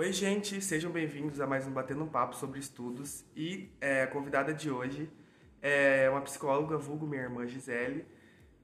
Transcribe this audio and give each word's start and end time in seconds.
Oi, 0.00 0.14
gente, 0.14 0.62
sejam 0.62 0.90
bem-vindos 0.90 1.42
a 1.42 1.46
mais 1.46 1.66
um 1.66 1.72
Batendo 1.72 2.04
um 2.04 2.08
Papo 2.08 2.34
sobre 2.34 2.58
Estudos. 2.58 3.22
E 3.36 3.68
é, 3.82 4.04
a 4.04 4.06
convidada 4.06 4.54
de 4.54 4.70
hoje 4.70 5.10
é 5.60 6.08
uma 6.08 6.22
psicóloga, 6.22 6.78
vulgo 6.78 7.06
minha 7.06 7.20
irmã 7.20 7.46
Gisele. 7.46 8.06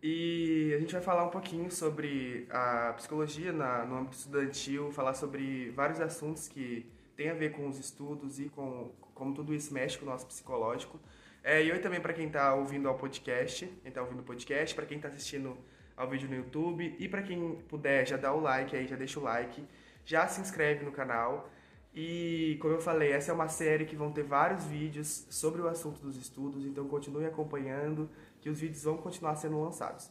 E 0.03 0.73
a 0.75 0.79
gente 0.79 0.95
vai 0.95 1.03
falar 1.03 1.25
um 1.25 1.29
pouquinho 1.29 1.71
sobre 1.71 2.47
a 2.49 2.95
psicologia 2.97 3.53
na, 3.53 3.85
no 3.85 3.97
âmbito 3.97 4.17
estudantil, 4.17 4.91
falar 4.93 5.13
sobre 5.13 5.69
vários 5.73 6.01
assuntos 6.01 6.49
que 6.49 6.91
têm 7.15 7.29
a 7.29 7.35
ver 7.35 7.53
com 7.53 7.69
os 7.69 7.79
estudos 7.79 8.41
e 8.41 8.49
com 8.49 8.91
como 9.13 9.35
tudo 9.35 9.55
isso 9.55 9.75
mexe 9.75 9.99
com 9.99 10.07
o 10.07 10.09
nosso 10.09 10.27
psicológico. 10.27 10.99
É, 11.45 11.63
e 11.63 11.71
oi 11.71 11.81
também 11.81 12.01
para 12.01 12.15
quem 12.15 12.29
está 12.29 12.55
ouvindo 12.55 12.89
ao 12.89 12.95
podcast, 12.95 13.67
quem 13.83 13.91
está 13.91 14.01
ouvindo 14.01 14.21
o 14.21 14.25
podcast, 14.25 14.75
para 14.75 14.87
quem 14.87 14.97
está 14.97 15.09
assistindo 15.09 15.55
ao 15.95 16.09
vídeo 16.09 16.31
no 16.31 16.37
YouTube 16.37 16.97
e 16.99 17.07
para 17.07 17.21
quem 17.21 17.57
puder 17.69 18.07
já 18.07 18.17
dá 18.17 18.33
o 18.33 18.41
like 18.41 18.75
aí, 18.75 18.87
já 18.87 18.97
deixa 18.97 19.21
o 19.21 19.23
like 19.23 19.63
já 20.07 20.27
se 20.27 20.41
inscreve 20.41 20.85
no 20.85 20.93
canal. 20.93 21.51
E, 21.93 22.57
como 22.61 22.75
eu 22.75 22.81
falei, 22.81 23.13
essa 23.13 23.31
é 23.31 23.35
uma 23.35 23.49
série 23.49 23.85
que 23.85 23.97
vão 23.97 24.13
ter 24.13 24.23
vários 24.23 24.65
vídeos 24.65 25.27
sobre 25.29 25.61
o 25.61 25.69
assunto 25.69 26.01
dos 26.01 26.17
estudos, 26.17 26.65
então 26.65 26.87
continue 26.87 27.27
acompanhando, 27.27 28.09
que 28.41 28.49
os 28.49 28.61
vídeos 28.61 28.85
vão 28.85 28.97
continuar 28.97 29.35
sendo 29.37 29.61
lançados. 29.61 30.11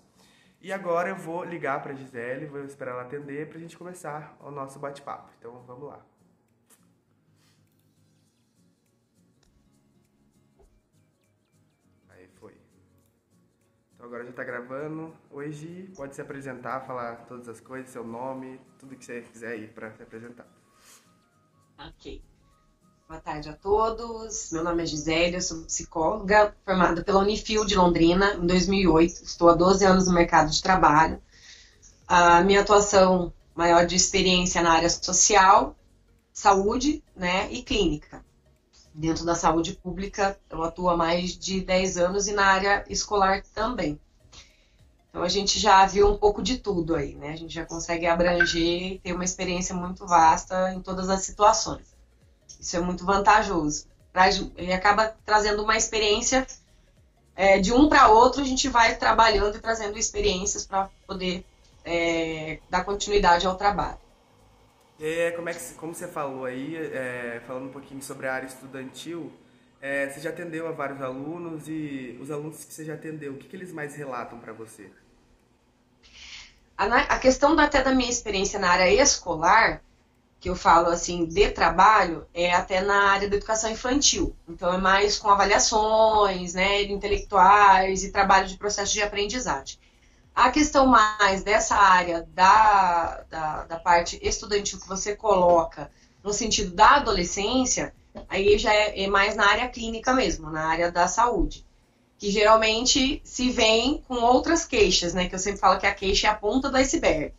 E 0.62 0.74
agora 0.74 1.10
eu 1.10 1.16
vou 1.16 1.44
ligar 1.44 1.82
para 1.82 1.94
a 1.94 1.96
Gisele, 1.96 2.48
vou 2.48 2.64
esperar 2.64 2.92
ela 2.92 3.04
atender 3.04 3.48
para 3.48 3.58
a 3.58 3.62
gente 3.62 3.78
começar 3.78 4.36
o 4.42 4.50
nosso 4.50 4.80
bate-papo. 4.80 5.30
Então, 5.40 5.64
vamos 5.68 5.88
lá. 5.88 6.15
Agora 14.06 14.24
já 14.24 14.30
está 14.30 14.44
gravando. 14.44 15.14
Hoje 15.32 15.92
pode 15.96 16.16
se 16.16 16.22
apresentar, 16.22 16.86
falar 16.86 17.26
todas 17.28 17.50
as 17.50 17.60
coisas, 17.60 17.90
seu 17.90 18.06
nome, 18.06 18.60
tudo 18.80 18.96
que 18.96 19.04
você 19.04 19.22
quiser 19.22 19.54
aí 19.54 19.68
para 19.68 19.92
se 19.92 20.04
apresentar. 20.04 20.48
Ok. 21.78 22.22
Boa 23.08 23.20
tarde 23.20 23.50
a 23.50 23.54
todos. 23.54 24.52
Meu 24.52 24.64
nome 24.64 24.84
é 24.84 24.86
Gisele, 24.86 25.36
eu 25.36 25.42
sou 25.42 25.64
psicóloga 25.64 26.56
formada 26.64 27.04
pela 27.04 27.20
Unifil 27.20 27.66
de 27.66 27.76
Londrina 27.76 28.36
em 28.36 28.46
2008. 28.46 29.24
Estou 29.24 29.50
há 29.50 29.56
12 29.56 29.86
anos 29.86 30.08
no 30.08 30.14
mercado 30.14 30.52
de 30.52 30.62
trabalho. 30.62 31.22
A 32.08 32.42
minha 32.42 32.62
atuação 32.62 33.34
maior 33.56 33.86
de 33.86 33.96
experiência 33.96 34.62
na 34.62 34.74
área 34.74 34.90
social, 34.90 35.76
saúde 36.32 37.04
né, 37.16 37.52
e 37.52 37.64
clínica. 37.64 38.24
Dentro 38.98 39.26
da 39.26 39.36
saúde 39.36 39.74
pública, 39.74 40.40
eu 40.50 40.64
atuo 40.64 40.90
há 40.90 40.96
mais 40.96 41.38
de 41.38 41.60
10 41.60 41.98
anos 41.98 42.28
e 42.30 42.32
na 42.32 42.46
área 42.46 42.86
escolar 42.88 43.44
também. 43.54 44.00
Então 45.10 45.22
a 45.22 45.28
gente 45.28 45.60
já 45.60 45.86
viu 45.86 46.10
um 46.10 46.18
pouco 46.18 46.42
de 46.42 46.58
tudo 46.58 46.96
aí, 46.96 47.14
né? 47.14 47.32
A 47.32 47.36
gente 47.36 47.54
já 47.54 47.66
consegue 47.66 48.08
abranger 48.08 48.94
e 48.94 49.00
ter 49.00 49.12
uma 49.12 49.26
experiência 49.26 49.76
muito 49.76 50.08
vasta 50.08 50.74
em 50.74 50.80
todas 50.80 51.10
as 51.10 51.24
situações. 51.24 51.94
Isso 52.58 52.78
é 52.78 52.80
muito 52.80 53.06
vantajoso. 53.06 53.86
E 54.58 54.72
acaba 54.72 55.14
trazendo 55.26 55.62
uma 55.62 55.76
experiência 55.76 56.48
é, 57.36 57.60
de 57.60 57.74
um 57.74 57.90
para 57.90 58.08
outro, 58.08 58.42
a 58.42 58.46
gente 58.46 58.70
vai 58.70 58.96
trabalhando 58.96 59.58
e 59.58 59.60
trazendo 59.60 59.98
experiências 59.98 60.66
para 60.66 60.90
poder 61.06 61.46
é, 61.84 62.60
dar 62.70 62.86
continuidade 62.86 63.46
ao 63.46 63.58
trabalho. 63.58 64.05
É, 65.00 65.32
como, 65.32 65.50
é 65.50 65.54
que, 65.54 65.74
como 65.74 65.94
você 65.94 66.08
falou 66.08 66.46
aí, 66.46 66.76
é, 66.78 67.42
falando 67.46 67.66
um 67.66 67.72
pouquinho 67.72 68.02
sobre 68.02 68.28
a 68.28 68.34
área 68.34 68.48
estudantil, 68.48 69.32
é, 69.82 70.10
você 70.10 70.22
já 70.22 70.30
atendeu 70.30 70.68
a 70.68 70.72
vários 70.72 71.02
alunos 71.02 71.68
e 71.68 72.18
os 72.22 72.32
alunos 72.32 72.64
que 72.64 72.74
você 72.74 72.86
já 72.86 72.94
atendeu, 72.94 73.34
o 73.34 73.38
que, 73.38 73.48
que 73.48 73.56
eles 73.56 73.74
mais 73.74 73.96
relatam 73.96 74.40
para 74.40 74.54
você? 74.54 74.90
A, 76.78 76.86
a 76.86 77.20
questão 77.20 77.58
até 77.60 77.84
da 77.84 77.94
minha 77.94 78.10
experiência 78.10 78.58
na 78.58 78.70
área 78.70 78.90
escolar, 78.90 79.82
que 80.40 80.50
eu 80.50 80.56
falo 80.56 80.88
assim, 80.88 81.26
de 81.26 81.50
trabalho, 81.52 82.26
é 82.34 82.54
até 82.54 82.82
na 82.82 83.12
área 83.12 83.30
da 83.30 83.36
educação 83.36 83.70
infantil. 83.70 84.36
Então 84.48 84.74
é 84.74 84.78
mais 84.78 85.18
com 85.18 85.30
avaliações, 85.30 86.54
né, 86.54 86.84
intelectuais 86.84 88.04
e 88.04 88.12
trabalho 88.12 88.48
de 88.48 88.58
processo 88.58 88.94
de 88.94 89.02
aprendizagem. 89.02 89.78
A 90.36 90.52
questão 90.52 90.86
mais 90.86 91.44
dessa 91.44 91.76
área 91.76 92.28
da, 92.34 93.24
da, 93.30 93.64
da, 93.64 93.80
parte 93.80 94.20
estudantil 94.22 94.82
que 94.82 94.88
você 94.88 95.16
coloca 95.16 95.90
no 96.22 96.34
sentido 96.34 96.76
da 96.76 96.98
adolescência, 96.98 97.96
aí 98.28 98.58
já 98.58 98.74
é, 98.74 99.04
é, 99.04 99.08
mais 99.08 99.38
na 99.38 99.48
área 99.48 99.70
clínica 99.70 100.14
mesmo, 100.14 100.52
na 100.52 100.66
área 100.66 100.92
da 100.92 101.08
saúde. 101.08 101.66
Que 102.18 102.30
geralmente 102.30 103.22
se 103.24 103.50
vem 103.50 104.04
com 104.08 104.16
outras 104.16 104.66
queixas, 104.66 105.14
né? 105.14 105.30
Que 105.30 105.36
eu 105.36 105.40
sempre 105.40 105.62
falo 105.62 105.80
que 105.80 105.88
a 105.88 105.96
queixa 105.96 106.28
é 106.28 106.30
a 106.30 106.36
ponta 106.36 106.70
do 106.70 106.78
iceberg. 106.78 107.34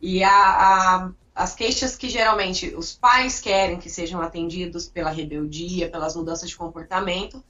E 0.00 0.24
a, 0.24 0.30
a, 0.30 1.10
as 1.34 1.54
queixas 1.54 1.96
que 1.96 2.08
geralmente 2.08 2.74
os 2.74 2.94
pais 2.94 3.40
querem 3.40 3.78
que 3.78 3.90
sejam 3.90 4.22
atendidos 4.22 4.88
pela 4.88 5.10
rebeldia, 5.10 5.90
pelas 5.90 6.16
mudanças 6.16 6.48
de 6.48 6.56
comportamento, 6.56 7.44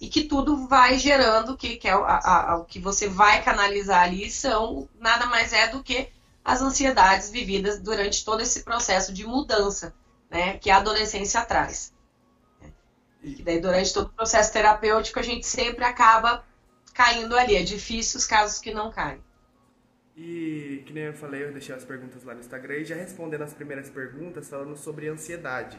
e 0.00 0.08
que 0.08 0.24
tudo 0.24 0.66
vai 0.66 0.98
gerando, 0.98 1.56
que, 1.56 1.76
que 1.76 1.86
é 1.86 1.94
o, 1.94 2.02
a, 2.04 2.52
a, 2.52 2.56
o 2.56 2.64
que 2.64 2.80
você 2.80 3.06
vai 3.06 3.42
canalizar 3.42 4.02
ali 4.02 4.30
são 4.30 4.88
nada 4.98 5.26
mais 5.26 5.52
é 5.52 5.68
do 5.68 5.82
que 5.82 6.08
as 6.42 6.62
ansiedades 6.62 7.30
vividas 7.30 7.78
durante 7.78 8.24
todo 8.24 8.40
esse 8.40 8.62
processo 8.62 9.12
de 9.12 9.26
mudança, 9.26 9.94
né, 10.30 10.56
que 10.56 10.70
a 10.70 10.78
adolescência 10.78 11.44
traz. 11.44 11.92
E 13.22 13.42
daí 13.42 13.60
durante 13.60 13.92
todo 13.92 14.06
o 14.06 14.14
processo 14.14 14.50
terapêutico 14.50 15.18
a 15.18 15.22
gente 15.22 15.46
sempre 15.46 15.84
acaba 15.84 16.42
caindo 16.94 17.36
ali. 17.36 17.54
É 17.54 17.62
difícil 17.62 18.18
os 18.18 18.26
casos 18.26 18.58
que 18.58 18.72
não 18.72 18.90
caem. 18.90 19.22
E 20.16 20.82
que 20.86 20.92
nem 20.94 21.04
eu 21.04 21.12
falei, 21.12 21.44
eu 21.44 21.52
deixei 21.52 21.74
as 21.74 21.84
perguntas 21.84 22.24
lá 22.24 22.32
no 22.32 22.40
Instagram 22.40 22.76
e 22.76 22.84
já 22.84 22.94
respondendo 22.94 23.42
as 23.42 23.52
primeiras 23.52 23.90
perguntas 23.90 24.48
falando 24.48 24.76
sobre 24.76 25.08
ansiedade. 25.08 25.78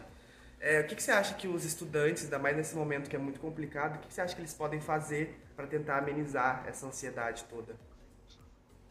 É, 0.62 0.80
o 0.80 0.88
que, 0.88 0.96
que, 0.96 1.02
você 1.02 1.12
acha 1.12 1.34
que 1.34 1.48
os 1.48 1.66
estudantes, 1.66 2.26
ainda 2.26 2.38
mais 2.38 2.56
nesse 2.56 2.76
momento 2.76 3.10
que 3.10 3.16
é 3.16 3.20
muito 3.20 3.40
complicado, 3.40 3.96
o 3.96 4.00
que, 4.00 4.08
que 4.08 4.14
você 4.14 4.22
acha 4.22 4.36
que 4.36 4.42
eles 4.42 4.54
podem 4.54 4.80
fazer 4.80 5.36
para 5.56 5.66
tentar 5.66 5.98
amenizar 5.98 6.64
essa 6.68 6.86
ansiedade 6.86 7.46
toda? 7.50 7.76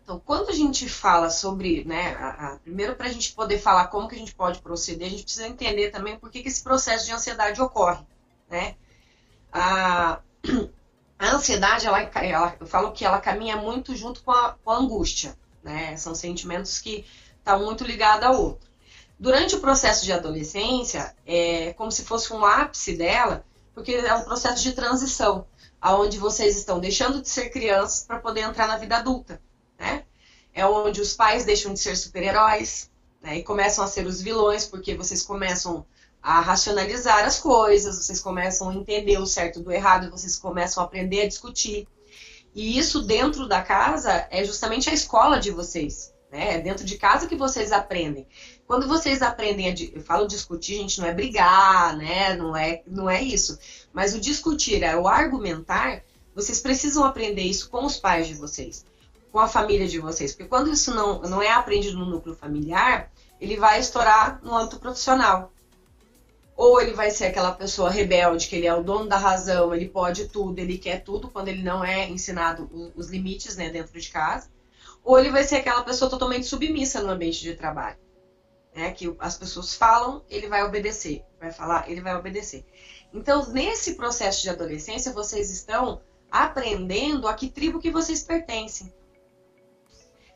Então, 0.03 0.19
quando 0.19 0.49
a 0.49 0.53
gente 0.53 0.89
fala 0.89 1.31
sobre, 1.31 1.85
né, 1.85 2.17
a, 2.17 2.55
a, 2.55 2.57
primeiro 2.57 2.97
para 2.97 3.07
a 3.07 3.13
gente 3.13 3.33
poder 3.33 3.59
falar 3.59 3.87
como 3.87 4.09
que 4.09 4.17
a 4.17 4.19
gente 4.19 4.35
pode 4.35 4.61
proceder, 4.61 5.07
a 5.07 5.11
gente 5.11 5.23
precisa 5.23 5.47
entender 5.47 5.91
também 5.91 6.19
por 6.19 6.29
que, 6.29 6.43
que 6.43 6.49
esse 6.49 6.61
processo 6.61 7.07
de 7.07 7.13
ansiedade 7.13 7.63
ocorre, 7.63 8.05
né? 8.49 8.75
A, 9.53 10.19
a 11.17 11.31
ansiedade, 11.31 11.87
ela, 11.87 12.01
ela, 12.03 12.57
eu 12.59 12.67
falo 12.67 12.91
que 12.91 13.05
ela 13.05 13.21
caminha 13.21 13.57
muito 13.57 13.95
junto 13.95 14.25
com 14.25 14.33
a, 14.33 14.57
com 14.65 14.71
a 14.73 14.79
angústia, 14.79 15.39
né? 15.63 15.97
São 15.97 16.17
sentimentos 16.17 16.81
que 16.81 17.07
estão 17.39 17.65
muito 17.65 17.85
ligados 17.85 18.27
ao 18.27 18.35
outro. 18.35 18.70
Durante 19.21 19.55
o 19.55 19.61
processo 19.61 20.07
de 20.07 20.15
adolescência, 20.15 21.15
é 21.27 21.75
como 21.75 21.93
se 21.93 22.07
fosse 22.07 22.33
um 22.33 22.43
ápice 22.43 22.97
dela, 22.97 23.45
porque 23.75 23.93
é 23.93 24.15
um 24.15 24.23
processo 24.23 24.63
de 24.63 24.73
transição, 24.73 25.47
aonde 25.79 26.17
vocês 26.17 26.57
estão 26.57 26.81
deixando 26.81 27.21
de 27.21 27.29
ser 27.29 27.51
crianças 27.51 28.03
para 28.03 28.19
poder 28.19 28.41
entrar 28.41 28.67
na 28.67 28.79
vida 28.79 28.97
adulta, 28.97 29.39
né? 29.79 30.05
É 30.55 30.65
onde 30.65 31.03
os 31.03 31.13
pais 31.13 31.45
deixam 31.45 31.75
de 31.75 31.81
ser 31.81 31.97
super-heróis, 31.97 32.91
né? 33.21 33.37
E 33.37 33.43
começam 33.43 33.85
a 33.85 33.87
ser 33.87 34.07
os 34.07 34.23
vilões, 34.23 34.65
porque 34.65 34.95
vocês 34.95 35.21
começam 35.21 35.85
a 36.23 36.41
racionalizar 36.41 37.23
as 37.27 37.39
coisas, 37.39 37.97
vocês 38.03 38.21
começam 38.21 38.71
a 38.71 38.75
entender 38.75 39.19
o 39.19 39.27
certo 39.27 39.61
do 39.61 39.71
errado, 39.71 40.11
vocês 40.11 40.37
começam 40.37 40.83
a 40.83 40.87
aprender 40.87 41.21
a 41.21 41.29
discutir. 41.29 41.87
E 42.55 42.79
isso 42.79 43.03
dentro 43.03 43.47
da 43.47 43.61
casa 43.61 44.27
é 44.31 44.43
justamente 44.45 44.89
a 44.89 44.95
escola 44.95 45.39
de 45.39 45.51
vocês, 45.51 46.11
né? 46.33 46.55
É 46.55 46.59
dentro 46.59 46.87
de 46.87 46.97
casa 46.97 47.27
que 47.27 47.37
vocês 47.37 47.71
aprendem. 47.71 48.27
Quando 48.71 48.87
vocês 48.87 49.21
aprendem 49.21 49.69
a. 49.69 49.75
Eu 49.93 50.01
falo 50.01 50.29
discutir, 50.29 50.77
gente, 50.77 51.01
não 51.01 51.09
é 51.09 51.13
brigar, 51.13 51.97
né? 51.97 52.37
Não 52.37 52.57
é, 52.57 52.85
não 52.87 53.11
é 53.11 53.21
isso. 53.21 53.59
Mas 53.93 54.15
o 54.15 54.21
discutir 54.21 54.85
é 54.85 54.97
o 54.97 55.09
argumentar. 55.09 56.05
Vocês 56.37 56.61
precisam 56.61 57.03
aprender 57.03 57.43
isso 57.43 57.69
com 57.69 57.85
os 57.85 57.97
pais 57.97 58.29
de 58.29 58.35
vocês, 58.35 58.87
com 59.33 59.41
a 59.41 59.49
família 59.49 59.89
de 59.89 59.99
vocês. 59.99 60.31
Porque 60.31 60.49
quando 60.49 60.71
isso 60.71 60.95
não, 60.95 61.21
não 61.23 61.43
é 61.43 61.51
aprendido 61.51 61.99
no 61.99 62.07
núcleo 62.07 62.37
familiar, 62.37 63.11
ele 63.41 63.57
vai 63.57 63.81
estourar 63.81 64.41
no 64.41 64.57
âmbito 64.57 64.79
profissional. 64.79 65.51
Ou 66.57 66.81
ele 66.81 66.93
vai 66.93 67.11
ser 67.11 67.25
aquela 67.25 67.51
pessoa 67.51 67.91
rebelde, 67.91 68.47
que 68.47 68.55
ele 68.55 68.69
é 68.69 68.75
o 68.75 68.85
dono 68.85 69.09
da 69.09 69.17
razão, 69.17 69.75
ele 69.75 69.89
pode 69.89 70.29
tudo, 70.29 70.61
ele 70.61 70.79
quer 70.79 71.03
tudo, 71.03 71.27
quando 71.27 71.49
ele 71.49 71.65
não 71.65 71.85
é 71.85 72.09
ensinado 72.09 72.71
os 72.95 73.11
limites 73.11 73.57
né, 73.57 73.69
dentro 73.69 74.01
de 74.01 74.09
casa. 74.11 74.49
Ou 75.03 75.19
ele 75.19 75.33
vai 75.33 75.43
ser 75.43 75.57
aquela 75.57 75.83
pessoa 75.83 76.09
totalmente 76.09 76.47
submissa 76.47 77.03
no 77.03 77.11
ambiente 77.11 77.41
de 77.41 77.55
trabalho 77.55 77.99
né, 78.75 78.93
que 78.93 79.15
as 79.19 79.37
pessoas 79.37 79.75
falam, 79.75 80.23
ele 80.29 80.49
vai 80.49 80.63
obedecer, 80.63 81.25
vai 81.39 81.51
falar, 81.51 81.91
ele 81.91 82.01
vai 82.01 82.15
obedecer. 82.15 82.65
Então, 83.13 83.47
nesse 83.51 83.95
processo 83.95 84.43
de 84.43 84.51
adolescência, 84.51 85.13
vocês 85.13 85.51
estão 85.51 86.01
aprendendo 86.31 87.27
a 87.27 87.35
que 87.35 87.49
tribo 87.49 87.81
que 87.81 87.91
vocês 87.91 88.23
pertencem. 88.23 88.93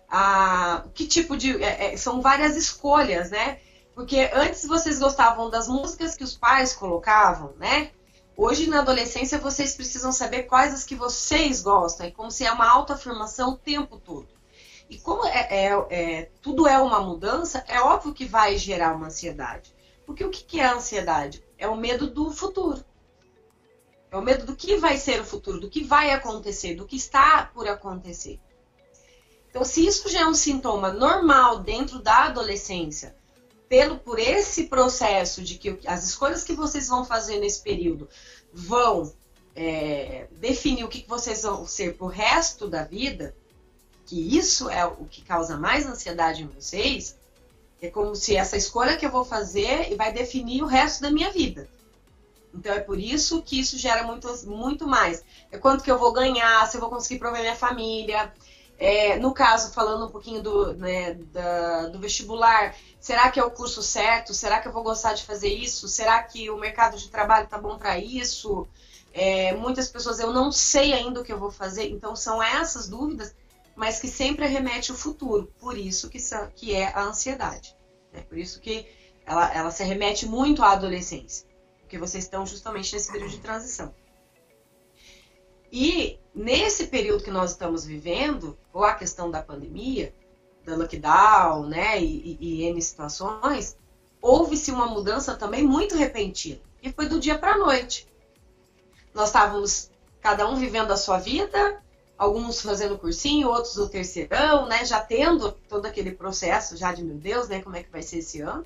A, 0.09 0.85
que 0.93 1.07
tipo 1.07 1.37
de. 1.37 1.63
É, 1.63 1.95
é, 1.95 1.97
são 1.97 2.21
várias 2.21 2.57
escolhas, 2.57 3.31
né? 3.31 3.61
Porque 3.95 4.29
antes 4.35 4.67
vocês 4.67 4.99
gostavam 4.99 5.49
das 5.49 5.69
músicas 5.69 6.17
que 6.17 6.25
os 6.25 6.37
pais 6.37 6.73
colocavam, 6.73 7.55
né? 7.59 7.93
Hoje, 8.37 8.69
na 8.69 8.81
adolescência, 8.81 9.39
vocês 9.39 9.77
precisam 9.77 10.11
saber 10.11 10.45
quais 10.45 10.75
as 10.75 10.83
que 10.83 10.97
vocês 10.97 11.63
gostam. 11.63 12.07
É 12.07 12.11
como 12.11 12.33
se 12.33 12.45
é 12.45 12.51
uma 12.51 12.69
autoafirmação 12.69 13.51
o 13.51 13.57
tempo 13.57 13.97
todo. 13.99 14.27
E 14.89 14.99
como 14.99 15.27
é, 15.27 15.49
é, 15.51 15.87
é, 15.91 16.31
tudo 16.43 16.69
é 16.69 16.79
uma 16.79 17.01
mudança, 17.01 17.65
é 17.67 17.81
óbvio 17.81 18.13
que 18.13 18.25
vai 18.25 18.57
gerar 18.57 18.95
uma 18.95 19.07
ansiedade. 19.07 19.75
Porque 20.05 20.25
o 20.25 20.31
que 20.31 20.61
é 20.61 20.67
a 20.67 20.75
ansiedade? 20.75 21.43
É 21.57 21.67
o 21.67 21.77
medo 21.77 22.07
do 22.07 22.31
futuro. 22.31 22.85
É 24.11 24.17
o 24.17 24.23
medo 24.23 24.45
do 24.47 24.55
que 24.55 24.77
vai 24.77 24.97
ser 24.97 25.21
o 25.21 25.25
futuro, 25.25 25.59
do 25.59 25.71
que 25.71 25.83
vai 25.83 26.11
acontecer, 26.11 26.75
do 26.75 26.87
que 26.87 26.97
está 26.97 27.51
por 27.53 27.67
acontecer. 27.67 28.39
Então, 29.49 29.65
se 29.65 29.87
isso 29.87 30.09
já 30.09 30.23
é 30.23 30.27
um 30.27 30.35
sintoma 30.35 30.93
normal 30.93 31.61
dentro 31.61 32.01
da 32.01 32.25
adolescência, 32.25 33.17
pelo 33.69 33.99
por 33.99 34.19
esse 34.19 34.65
processo 34.65 35.43
de 35.43 35.57
que 35.57 35.79
as 35.87 36.05
escolhas 36.05 36.45
que 36.45 36.53
vocês 36.53 36.89
vão 36.89 37.05
fazer 37.05 37.39
nesse 37.39 37.63
período 37.63 38.09
vão 38.53 39.13
é, 39.55 40.29
definir 40.33 40.85
o 40.85 40.89
que 40.89 41.05
vocês 41.09 41.43
vão 41.43 41.67
ser 41.67 41.97
pro 41.97 42.07
resto 42.07 42.69
da 42.69 42.85
vida, 42.85 43.35
que 44.07 44.37
isso 44.37 44.69
é 44.69 44.85
o 44.85 45.05
que 45.05 45.23
causa 45.23 45.57
mais 45.57 45.87
ansiedade 45.87 46.43
em 46.43 46.47
vocês, 46.47 47.17
é 47.81 47.91
como 47.91 48.15
se 48.15 48.37
essa 48.37 48.57
escolha 48.57 48.97
que 48.97 49.05
eu 49.05 49.11
vou 49.11 49.25
fazer 49.25 49.95
vai 49.97 50.13
definir 50.13 50.63
o 50.63 50.67
resto 50.67 51.03
da 51.03 51.11
minha 51.11 51.31
vida. 51.31 51.69
Então 52.55 52.73
é 52.73 52.81
por 52.81 52.99
isso 52.99 53.43
que 53.43 53.59
isso 53.59 53.77
gera 53.77 54.05
muito, 54.05 54.29
muito 54.47 54.87
mais. 54.87 55.23
É 55.51 55.59
quanto 55.59 55.83
que 55.83 55.91
eu 55.91 55.99
vou 55.99 56.13
ganhar, 56.13 56.67
se 56.69 56.77
eu 56.77 56.81
vou 56.81 56.89
conseguir 56.89 57.19
prover 57.19 57.43
minha 57.43 57.57
família. 57.57 58.33
É, 58.79 59.17
no 59.19 59.33
caso, 59.33 59.73
falando 59.73 60.07
um 60.07 60.11
pouquinho 60.11 60.43
do, 60.43 60.75
né, 60.75 61.15
da, 61.15 61.87
do 61.87 61.99
vestibular, 61.99 62.75
será 63.01 63.31
que 63.31 63.39
é 63.39 63.45
o 63.45 63.51
curso 63.51 63.83
certo? 63.83 64.35
Será 64.35 64.61
que 64.61 64.69
eu 64.69 64.73
vou 64.73 64.83
gostar 64.83 65.15
de 65.15 65.25
fazer 65.25 65.49
isso? 65.49 65.89
Será 65.89 66.23
que 66.23 66.51
o 66.51 66.57
mercado 66.57 66.97
de 66.97 67.09
trabalho 67.09 67.47
tá 67.47 67.59
bom 67.59 67.77
para 67.77 67.99
isso? 67.99 68.67
É, 69.13 69.55
muitas 69.55 69.89
pessoas, 69.89 70.19
eu 70.19 70.33
não 70.33 70.51
sei 70.51 70.93
ainda 70.93 71.21
o 71.21 71.25
que 71.25 71.33
eu 71.33 71.39
vou 71.39 71.51
fazer. 71.51 71.89
Então 71.91 72.17
são 72.17 72.43
essas 72.43 72.89
dúvidas 72.89 73.35
mas 73.77 74.01
que 74.01 74.09
sempre 74.09 74.47
remete 74.47 74.91
ao 74.91 74.97
futuro. 74.97 75.53
Por 75.59 75.77
isso 75.77 76.09
que, 76.09 76.19
que 76.55 76.75
é 76.75 76.87
a 76.87 77.03
ansiedade. 77.03 77.77
Né? 78.13 78.23
Por 78.23 78.39
isso 78.39 78.61
que 78.61 78.87
ela, 79.27 79.53
ela 79.55 79.71
se 79.71 79.83
remete 79.85 80.27
muito 80.27 80.63
à 80.63 80.73
adolescência. 80.73 81.47
Porque 81.81 81.99
vocês 81.99 82.25
estão 82.25 82.47
justamente 82.47 82.93
nesse 82.95 83.11
período 83.11 83.31
de 83.31 83.41
transição. 83.41 83.95
E 85.71 86.21
nesse 86.35 86.87
período 86.87 87.25
que 87.25 87.31
nós 87.31 87.51
estamos 87.51 87.85
vivendo, 87.85 88.57
ou 88.73 88.85
a 88.85 88.95
questão 88.95 89.31
da 89.31 89.43
pandemia, 89.43 90.15
da 90.65 90.77
lockdown, 90.77 91.67
né, 91.67 92.01
e, 92.01 92.39
e, 92.41 92.63
e 92.63 92.63
N 92.65 92.81
situações, 92.81 93.77
houve-se 94.21 94.71
uma 94.71 94.87
mudança 94.87 95.35
também 95.35 95.63
muito 95.63 95.97
repentina. 95.97 96.61
E 96.83 96.93
foi 96.93 97.09
do 97.09 97.21
dia 97.21 97.39
para 97.39 97.55
a 97.55 97.59
noite. 97.59 98.09
Nós 99.13 99.29
estávamos 99.29 99.91
cada 100.21 100.49
um 100.49 100.57
vivendo 100.57 100.91
a 100.91 100.97
sua 100.97 101.19
vida, 101.19 101.83
alguns 102.17 102.61
fazendo 102.61 102.99
cursinho, 102.99 103.49
outros 103.49 103.77
no 103.77 103.89
terceirão, 103.89 104.67
né? 104.67 104.85
Já 104.85 105.01
tendo 105.01 105.53
todo 105.53 105.87
aquele 105.87 106.13
processo 106.13 106.77
já 106.77 106.93
de 106.93 107.03
meu 107.03 107.17
Deus, 107.17 107.49
né? 107.49 107.63
Como 107.63 107.77
é 107.77 107.83
que 107.83 107.91
vai 107.91 108.03
ser 108.03 108.19
esse 108.19 108.41
ano? 108.41 108.65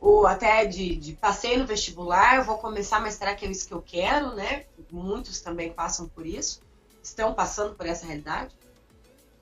Ou 0.00 0.26
até 0.26 0.64
de, 0.64 0.94
de 0.94 1.14
passei 1.14 1.56
no 1.56 1.66
vestibular, 1.66 2.44
vou 2.44 2.58
começar, 2.58 3.00
mas 3.00 3.14
será 3.14 3.34
que 3.34 3.44
é 3.44 3.50
isso 3.50 3.66
que 3.66 3.74
eu 3.74 3.82
quero, 3.82 4.34
né? 4.34 4.64
Muitos 4.90 5.40
também 5.40 5.72
passam 5.72 6.08
por 6.08 6.24
isso, 6.24 6.60
estão 7.02 7.34
passando 7.34 7.74
por 7.74 7.86
essa 7.86 8.06
realidade. 8.06 8.54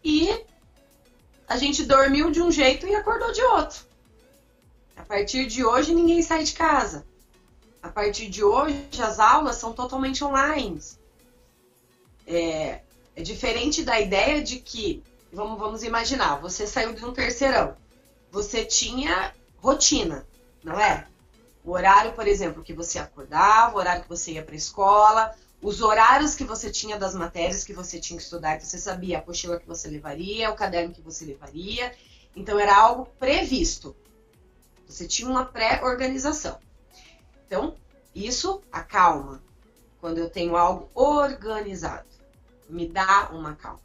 E 0.02 0.44
a 1.48 1.56
gente 1.56 1.84
dormiu 1.84 2.30
de 2.30 2.40
um 2.40 2.50
jeito 2.50 2.86
e 2.86 2.94
acordou 2.94 3.32
de 3.32 3.42
outro. 3.42 3.84
A 4.96 5.02
partir 5.02 5.46
de 5.46 5.64
hoje 5.64 5.94
ninguém 5.94 6.22
sai 6.22 6.42
de 6.42 6.52
casa. 6.52 7.04
A 7.82 7.88
partir 7.88 8.28
de 8.28 8.42
hoje 8.42 8.88
as 9.00 9.18
aulas 9.20 9.56
são 9.56 9.72
totalmente 9.72 10.24
online. 10.24 10.80
É, 12.26 12.80
diferente 13.26 13.82
da 13.82 14.00
ideia 14.00 14.42
de 14.42 14.60
que, 14.60 15.02
vamos, 15.32 15.58
vamos 15.58 15.82
imaginar, 15.82 16.36
você 16.36 16.66
saiu 16.66 16.94
de 16.94 17.04
um 17.04 17.12
terceirão. 17.12 17.76
Você 18.30 18.64
tinha 18.64 19.34
rotina, 19.58 20.26
não 20.62 20.78
é? 20.78 21.06
O 21.64 21.72
horário, 21.72 22.12
por 22.12 22.28
exemplo, 22.28 22.62
que 22.62 22.72
você 22.72 22.98
acordava, 22.98 23.74
o 23.74 23.78
horário 23.78 24.04
que 24.04 24.08
você 24.08 24.32
ia 24.32 24.42
para 24.42 24.54
a 24.54 24.56
escola, 24.56 25.34
os 25.60 25.82
horários 25.82 26.36
que 26.36 26.44
você 26.44 26.70
tinha 26.70 26.96
das 26.96 27.14
matérias 27.14 27.64
que 27.64 27.72
você 27.72 27.98
tinha 27.98 28.16
que 28.16 28.22
estudar, 28.22 28.58
que 28.58 28.66
você 28.66 28.78
sabia 28.78 29.18
a 29.18 29.20
apostila 29.20 29.58
que 29.58 29.66
você 29.66 29.88
levaria, 29.88 30.50
o 30.50 30.54
caderno 30.54 30.94
que 30.94 31.00
você 31.00 31.24
levaria. 31.24 31.92
Então 32.36 32.58
era 32.58 32.76
algo 32.76 33.06
previsto. 33.18 33.96
Você 34.86 35.08
tinha 35.08 35.28
uma 35.28 35.44
pré-organização. 35.44 36.60
Então, 37.46 37.74
isso 38.14 38.62
acalma 38.70 39.42
quando 40.00 40.18
eu 40.18 40.30
tenho 40.30 40.56
algo 40.56 40.88
organizado 40.94 42.15
me 42.68 42.88
dá 42.88 43.30
uma 43.32 43.54
calma. 43.54 43.80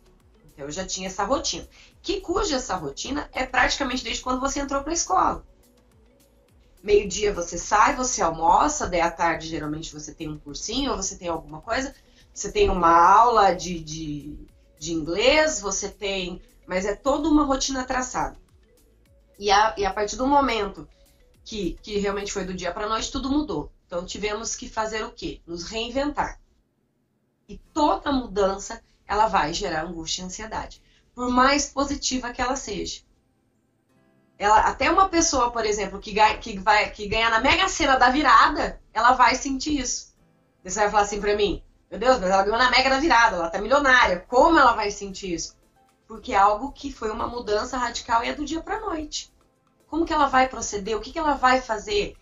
Então 0.53 0.65
eu 0.65 0.71
já 0.71 0.85
tinha 0.85 1.07
essa 1.07 1.23
rotina. 1.23 1.67
Que 2.01 2.21
cuja 2.21 2.57
essa 2.57 2.75
rotina 2.75 3.29
é 3.33 3.45
praticamente 3.45 4.03
desde 4.03 4.21
quando 4.21 4.39
você 4.39 4.59
entrou 4.59 4.81
para 4.81 4.91
a 4.91 4.93
escola. 4.93 5.45
Meio-dia 6.83 7.33
você 7.33 7.57
sai, 7.57 7.95
você 7.95 8.21
almoça, 8.21 8.87
daí 8.87 9.01
à 9.01 9.11
tarde 9.11 9.47
geralmente 9.47 9.93
você 9.93 10.13
tem 10.13 10.27
um 10.27 10.39
cursinho 10.39 10.91
ou 10.91 10.97
você 10.97 11.15
tem 11.15 11.27
alguma 11.27 11.61
coisa, 11.61 11.93
você 12.33 12.51
tem 12.51 12.69
uma 12.69 12.91
aula 12.91 13.53
de, 13.53 13.79
de, 13.79 14.35
de 14.79 14.93
inglês, 14.93 15.61
você 15.61 15.89
tem. 15.89 16.41
Mas 16.65 16.85
é 16.85 16.95
toda 16.95 17.29
uma 17.29 17.43
rotina 17.43 17.83
traçada. 17.83 18.37
E 19.37 19.51
a, 19.51 19.75
e 19.77 19.85
a 19.85 19.93
partir 19.93 20.15
do 20.15 20.25
momento 20.25 20.87
que, 21.43 21.77
que 21.81 21.97
realmente 21.97 22.31
foi 22.31 22.45
do 22.45 22.53
dia 22.53 22.71
para 22.71 22.89
noite, 22.89 23.11
tudo 23.11 23.29
mudou. 23.29 23.71
Então 23.85 24.05
tivemos 24.05 24.55
que 24.55 24.69
fazer 24.69 25.03
o 25.03 25.11
quê? 25.11 25.41
Nos 25.45 25.65
reinventar. 25.65 26.40
E 27.51 27.57
toda 27.73 28.13
mudança 28.13 28.81
ela 29.05 29.27
vai 29.27 29.53
gerar 29.53 29.83
angústia 29.83 30.21
e 30.21 30.25
ansiedade, 30.25 30.81
por 31.13 31.29
mais 31.29 31.65
positiva 31.65 32.31
que 32.31 32.41
ela 32.41 32.55
seja. 32.55 33.01
Ela, 34.39 34.61
até 34.61 34.89
uma 34.89 35.09
pessoa, 35.09 35.51
por 35.51 35.65
exemplo, 35.65 35.99
que, 35.99 36.13
ganha, 36.13 36.37
que, 36.37 36.57
vai, 36.57 36.89
que 36.91 37.09
ganha 37.09 37.29
na 37.29 37.41
mega 37.41 37.67
cena 37.67 37.97
da 37.97 38.09
virada, 38.09 38.79
ela 38.93 39.11
vai 39.11 39.35
sentir 39.35 39.81
isso. 39.81 40.15
Você 40.63 40.79
vai 40.79 40.89
falar 40.89 41.03
assim 41.03 41.19
pra 41.19 41.35
mim, 41.35 41.61
meu 41.89 41.99
Deus, 41.99 42.21
mas 42.21 42.29
ela 42.29 42.43
ganhou 42.43 42.57
na 42.57 42.71
mega 42.71 42.89
da 42.89 43.01
virada, 43.01 43.35
ela 43.35 43.49
tá 43.49 43.59
milionária. 43.59 44.23
Como 44.29 44.57
ela 44.57 44.71
vai 44.71 44.89
sentir 44.89 45.33
isso? 45.33 45.57
Porque 46.07 46.31
é 46.31 46.37
algo 46.37 46.71
que 46.71 46.89
foi 46.89 47.11
uma 47.11 47.27
mudança 47.27 47.77
radical 47.77 48.23
e 48.23 48.29
é 48.29 48.33
do 48.33 48.45
dia 48.45 48.61
pra 48.61 48.79
noite. 48.79 49.29
Como 49.89 50.05
que 50.05 50.13
ela 50.13 50.27
vai 50.27 50.47
proceder? 50.47 50.95
O 50.95 51.01
que, 51.01 51.11
que 51.11 51.19
ela 51.19 51.33
vai 51.33 51.59
fazer? 51.59 52.15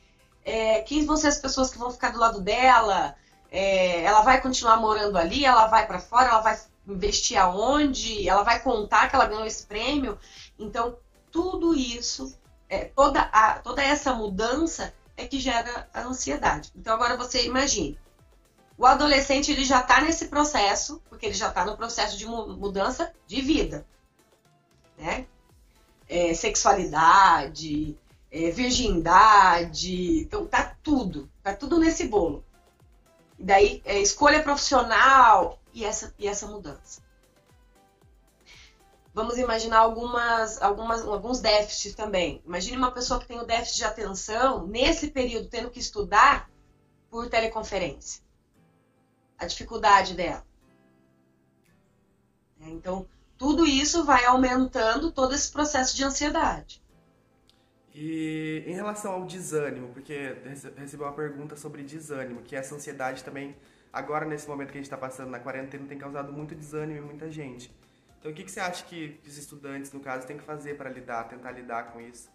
É, 0.44 0.82
quem 0.82 1.06
vão 1.06 1.16
ser 1.16 1.28
as 1.28 1.38
pessoas 1.38 1.70
que 1.70 1.78
vão 1.78 1.92
ficar 1.92 2.10
do 2.10 2.20
lado 2.20 2.42
dela? 2.42 3.16
É, 3.51 4.04
ela 4.04 4.22
vai 4.22 4.42
continuar 4.42 4.78
morando 4.78 5.18
ali, 5.18 5.46
ela 5.46 5.68
vai 5.68 5.88
para 5.88 6.00
fora, 6.00 6.30
ela 6.30 6.42
vai 6.42 6.60
investir 6.88 7.38
aonde, 7.38 8.28
ela 8.28 8.44
vai 8.44 8.60
contar 8.62 9.10
que 9.10 9.16
ela 9.16 9.25
ganhou 9.25 9.46
esse 9.46 9.66
prêmio. 9.66 10.18
Então, 10.57 10.98
tudo 11.31 11.75
isso, 11.75 12.38
é, 12.68 12.86
toda, 12.86 13.22
a, 13.22 13.60
toda 13.60 13.84
essa 13.84 14.13
mudança 14.13 14.94
é 15.18 15.25
que 15.25 15.40
gera 15.40 15.90
a 15.94 16.01
ansiedade. 16.01 16.72
Então, 16.75 16.94
agora 16.94 17.18
você 17.18 17.46
imagine, 17.46 18.00
o 18.77 18.86
adolescente 18.86 19.51
ele 19.51 19.65
já 19.65 19.82
está 19.82 20.01
nesse 20.01 20.27
processo, 20.27 21.01
porque 21.10 21.25
ele 21.25 21.36
já 21.36 21.50
está 21.50 21.65
no 21.65 21.75
processo 21.75 22.18
de 22.18 22.25
mudança 22.25 23.12
de 23.27 23.41
vida, 23.41 23.86
né? 24.98 25.25
É, 26.08 26.34
sexualidade, 26.34 27.98
é, 28.32 28.50
virgindade, 28.51 30.22
então 30.22 30.46
tá 30.46 30.75
tudo, 30.82 31.29
tá 31.44 31.53
tudo 31.53 31.77
nesse 31.77 32.08
bolo. 32.08 32.44
E 33.39 33.43
daí, 33.43 33.81
é, 33.86 34.00
escolha 34.00 34.43
profissional 34.43 35.58
e 35.74 35.86
essa, 35.86 36.13
e 36.19 36.27
essa 36.27 36.46
mudança. 36.46 37.01
Vamos 39.13 39.38
imaginar 39.38 39.79
algumas, 39.79 40.62
algumas, 40.62 41.01
alguns 41.01 41.39
déficits 41.39 41.96
também. 41.96 42.43
Imagine 42.46 42.77
uma 42.77 42.91
pessoa 42.91 43.19
que 43.19 43.27
tem 43.27 43.39
o 43.39 43.46
déficit 43.46 43.77
de 43.77 43.84
atenção, 43.86 44.67
nesse 44.67 45.10
período, 45.10 45.50
tendo 45.50 45.72
que 45.72 45.79
estudar 45.79 46.50
por 47.10 47.29
teleconferência. 47.29 48.22
A 49.38 49.46
dificuldade 49.46 50.13
dela. 50.13 50.46
Então, 52.60 53.08
tudo 53.38 53.65
isso 53.65 54.03
vai 54.03 54.25
aumentando 54.25 55.12
todo 55.12 55.34
esse 55.34 55.50
processo 55.50 55.96
de 55.96 56.03
ansiedade. 56.03 56.84
E 57.93 58.63
em 58.67 58.74
relação 58.74 59.12
ao 59.12 59.25
desânimo, 59.25 59.89
porque 59.89 60.36
recebi 60.77 61.03
uma 61.03 61.12
pergunta 61.12 61.55
sobre 61.55 61.84
desânimo, 61.84 62.41
que 62.41 62.55
essa 62.55 62.75
ansiedade 62.75 63.24
também, 63.24 63.55
agora 63.91 64.25
nesse 64.25 64.48
momento 64.48 64.72
que 64.72 64.77
a 64.77 64.81
gente 64.81 64.86
está 64.86 64.98
passando 64.98 65.29
na 65.29 65.39
quarentena, 65.39 65.88
tem 65.88 65.98
causado 65.98 66.31
muito 66.31 66.53
desânimo 66.53 67.00
em 67.00 67.01
muita 67.01 67.29
gente. 67.31 67.74
Então, 68.19 68.31
o 68.31 68.36
que, 68.36 68.43
que 68.43 68.51
você 68.51 68.60
acha 68.60 68.84
que 68.84 69.19
os 69.25 69.38
estudantes, 69.38 69.91
no 69.91 70.00
caso, 70.01 70.27
têm 70.27 70.38
que 70.38 70.43
fazer 70.43 70.75
para 70.75 70.89
lidar, 70.89 71.24
tentar 71.25 71.51
lidar 71.51 71.91
com 71.91 72.01
isso? 72.01 72.29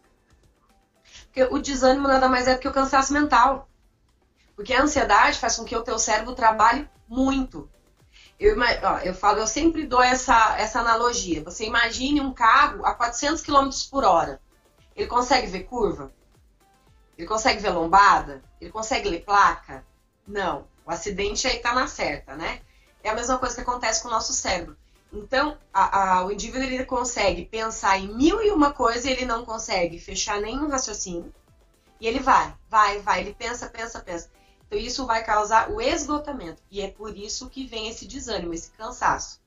Porque 1.27 1.45
o 1.45 1.59
desânimo 1.59 2.09
nada 2.09 2.29
mais 2.29 2.49
é 2.49 2.55
do 2.55 2.61
que 2.61 2.69
o 2.69 2.73
cansaço 2.73 3.13
mental. 3.13 3.69
Porque 4.57 4.73
a 4.73 4.83
ansiedade 4.83 5.39
faz 5.39 5.57
com 5.57 5.65
que 5.65 5.77
o 5.77 5.83
teu 5.83 5.99
cérebro 5.99 6.35
trabalhe 6.35 6.89
muito. 7.09 7.69
Eu, 8.39 8.57
ó, 8.83 8.99
eu 8.99 9.15
falo, 9.15 9.39
eu 9.41 9.47
sempre 9.47 9.87
dou 9.87 10.03
essa, 10.03 10.57
essa 10.59 10.81
analogia. 10.81 11.43
Você 11.45 11.65
imagine 11.67 12.21
um 12.21 12.33
carro 12.33 12.85
a 12.85 12.95
400 12.95 13.43
km 13.43 13.69
por 13.91 14.05
hora. 14.05 14.41
Ele 14.97 15.07
consegue 15.07 15.47
ver 15.47 15.65
curva? 15.65 16.13
Ele 17.17 17.27
consegue 17.27 17.61
ver 17.61 17.71
lombada? 17.71 18.43
Ele 18.61 18.71
consegue 18.71 19.09
ler 19.09 19.25
placa? 19.25 19.85
Não. 20.27 20.67
O 20.85 20.91
acidente 20.91 21.47
aí 21.47 21.59
tá 21.59 21.75
na 21.75 21.87
certa, 21.87 22.37
né? 22.37 22.61
É 23.03 23.11
a 23.11 23.15
mesma 23.15 23.39
coisa 23.39 23.55
que 23.55 23.61
acontece 23.61 24.03
com 24.03 24.09
o 24.09 24.11
nosso 24.11 24.33
cérebro. 24.33 24.77
Então, 25.13 25.57
a, 25.73 26.19
a, 26.19 26.27
o 26.27 26.33
indivíduo 26.33 26.65
ele 26.65 26.85
consegue 26.85 27.45
pensar 27.45 27.99
em 27.99 28.13
mil 28.15 28.43
e 28.43 28.51
uma 28.51 28.73
coisa 28.73 29.09
e 29.09 29.13
ele 29.13 29.25
não 29.25 29.45
consegue 29.45 29.99
fechar 29.99 30.41
nenhum 30.41 30.69
raciocínio. 30.69 31.33
E 32.01 32.07
ele 32.07 32.19
vai, 32.19 32.53
vai, 32.69 32.99
vai, 33.01 33.21
ele 33.21 33.33
pensa, 33.33 33.69
pensa, 33.69 34.01
pensa. 34.01 34.31
Então 34.67 34.79
isso 34.79 35.07
vai 35.07 35.23
causar 35.25 35.71
o 35.71 35.81
esgotamento. 35.81 36.61
E 36.71 36.81
é 36.81 36.91
por 36.91 37.17
isso 37.17 37.49
que 37.49 37.65
vem 37.65 37.89
esse 37.89 38.07
desânimo, 38.07 38.53
esse 38.53 38.71
cansaço. 38.71 39.41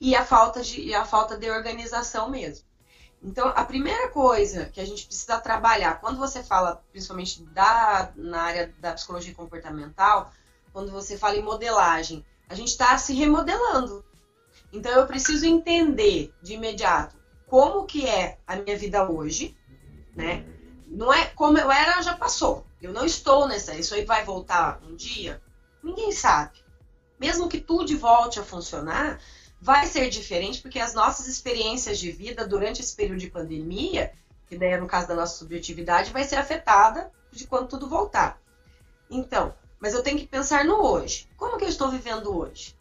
E 0.00 0.16
a 0.16 0.24
falta 0.24 0.62
de, 0.62 0.80
e 0.80 0.94
a 0.94 1.04
falta 1.04 1.36
de 1.36 1.48
organização 1.48 2.28
mesmo. 2.28 2.66
Então, 3.22 3.48
a 3.54 3.64
primeira 3.64 4.08
coisa 4.08 4.66
que 4.66 4.80
a 4.80 4.84
gente 4.84 5.06
precisa 5.06 5.38
trabalhar, 5.38 6.00
quando 6.00 6.18
você 6.18 6.42
fala, 6.42 6.82
principalmente 6.90 7.42
da, 7.44 8.12
na 8.16 8.42
área 8.42 8.74
da 8.80 8.92
psicologia 8.94 9.34
comportamental, 9.34 10.32
quando 10.72 10.90
você 10.90 11.16
fala 11.16 11.36
em 11.36 11.42
modelagem, 11.42 12.24
a 12.48 12.54
gente 12.54 12.68
está 12.68 12.98
se 12.98 13.14
remodelando. 13.14 14.04
Então, 14.72 14.90
eu 14.92 15.06
preciso 15.06 15.46
entender 15.46 16.34
de 16.42 16.54
imediato 16.54 17.16
como 17.46 17.84
que 17.84 18.08
é 18.08 18.38
a 18.46 18.56
minha 18.56 18.76
vida 18.76 19.08
hoje, 19.08 19.56
né? 20.16 20.44
Não 20.86 21.12
é 21.12 21.26
como 21.26 21.58
eu 21.58 21.70
era, 21.70 22.02
já 22.02 22.16
passou. 22.16 22.66
Eu 22.80 22.92
não 22.92 23.04
estou 23.04 23.46
nessa. 23.46 23.74
Isso 23.74 23.94
aí 23.94 24.04
vai 24.04 24.24
voltar 24.24 24.80
um 24.82 24.96
dia? 24.96 25.40
Ninguém 25.82 26.12
sabe. 26.12 26.58
Mesmo 27.20 27.48
que 27.48 27.60
tudo 27.60 27.96
volte 27.98 28.40
a 28.40 28.42
funcionar, 28.42 29.20
vai 29.62 29.86
ser 29.86 30.08
diferente 30.08 30.60
porque 30.60 30.80
as 30.80 30.92
nossas 30.92 31.28
experiências 31.28 31.96
de 31.96 32.10
vida 32.10 32.44
durante 32.44 32.80
esse 32.80 32.96
período 32.96 33.20
de 33.20 33.30
pandemia, 33.30 34.12
que 34.48 34.58
daí 34.58 34.70
é 34.70 34.76
no 34.76 34.88
caso 34.88 35.06
da 35.06 35.14
nossa 35.14 35.36
subjetividade, 35.36 36.12
vai 36.12 36.24
ser 36.24 36.34
afetada 36.34 37.12
de 37.30 37.46
quando 37.46 37.68
tudo 37.68 37.88
voltar. 37.88 38.42
Então, 39.08 39.54
mas 39.78 39.94
eu 39.94 40.02
tenho 40.02 40.18
que 40.18 40.26
pensar 40.26 40.64
no 40.64 40.82
hoje. 40.82 41.28
Como 41.36 41.56
que 41.58 41.64
eu 41.64 41.68
estou 41.68 41.88
vivendo 41.88 42.36
hoje? 42.36 42.76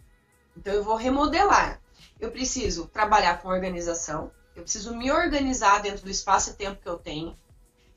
Então 0.57 0.73
eu 0.73 0.83
vou 0.83 0.95
remodelar. 0.95 1.79
Eu 2.19 2.31
preciso 2.31 2.87
trabalhar 2.87 3.39
com 3.43 3.49
organização, 3.49 4.31
eu 4.55 4.63
preciso 4.63 4.95
me 4.97 5.11
organizar 5.11 5.83
dentro 5.83 6.03
do 6.03 6.09
espaço 6.09 6.49
e 6.49 6.53
tempo 6.53 6.81
que 6.81 6.89
eu 6.89 6.97
tenho. 6.97 7.35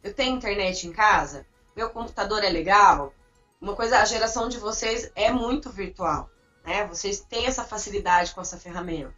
Eu 0.02 0.12
tenho 0.12 0.36
internet 0.36 0.86
em 0.86 0.92
casa, 0.92 1.46
meu 1.74 1.88
computador 1.88 2.44
é 2.44 2.50
legal. 2.50 3.14
Uma 3.58 3.74
coisa, 3.74 4.00
a 4.00 4.04
geração 4.04 4.46
de 4.46 4.58
vocês 4.58 5.10
é 5.14 5.30
muito 5.30 5.70
virtual 5.70 6.28
né? 6.64 6.87
Vocês 6.87 7.21
têm 7.21 7.47
essa 7.47 7.64
facilidade 7.64 8.35
com 8.35 8.40
essa 8.40 8.59
ferramenta. 8.59 9.14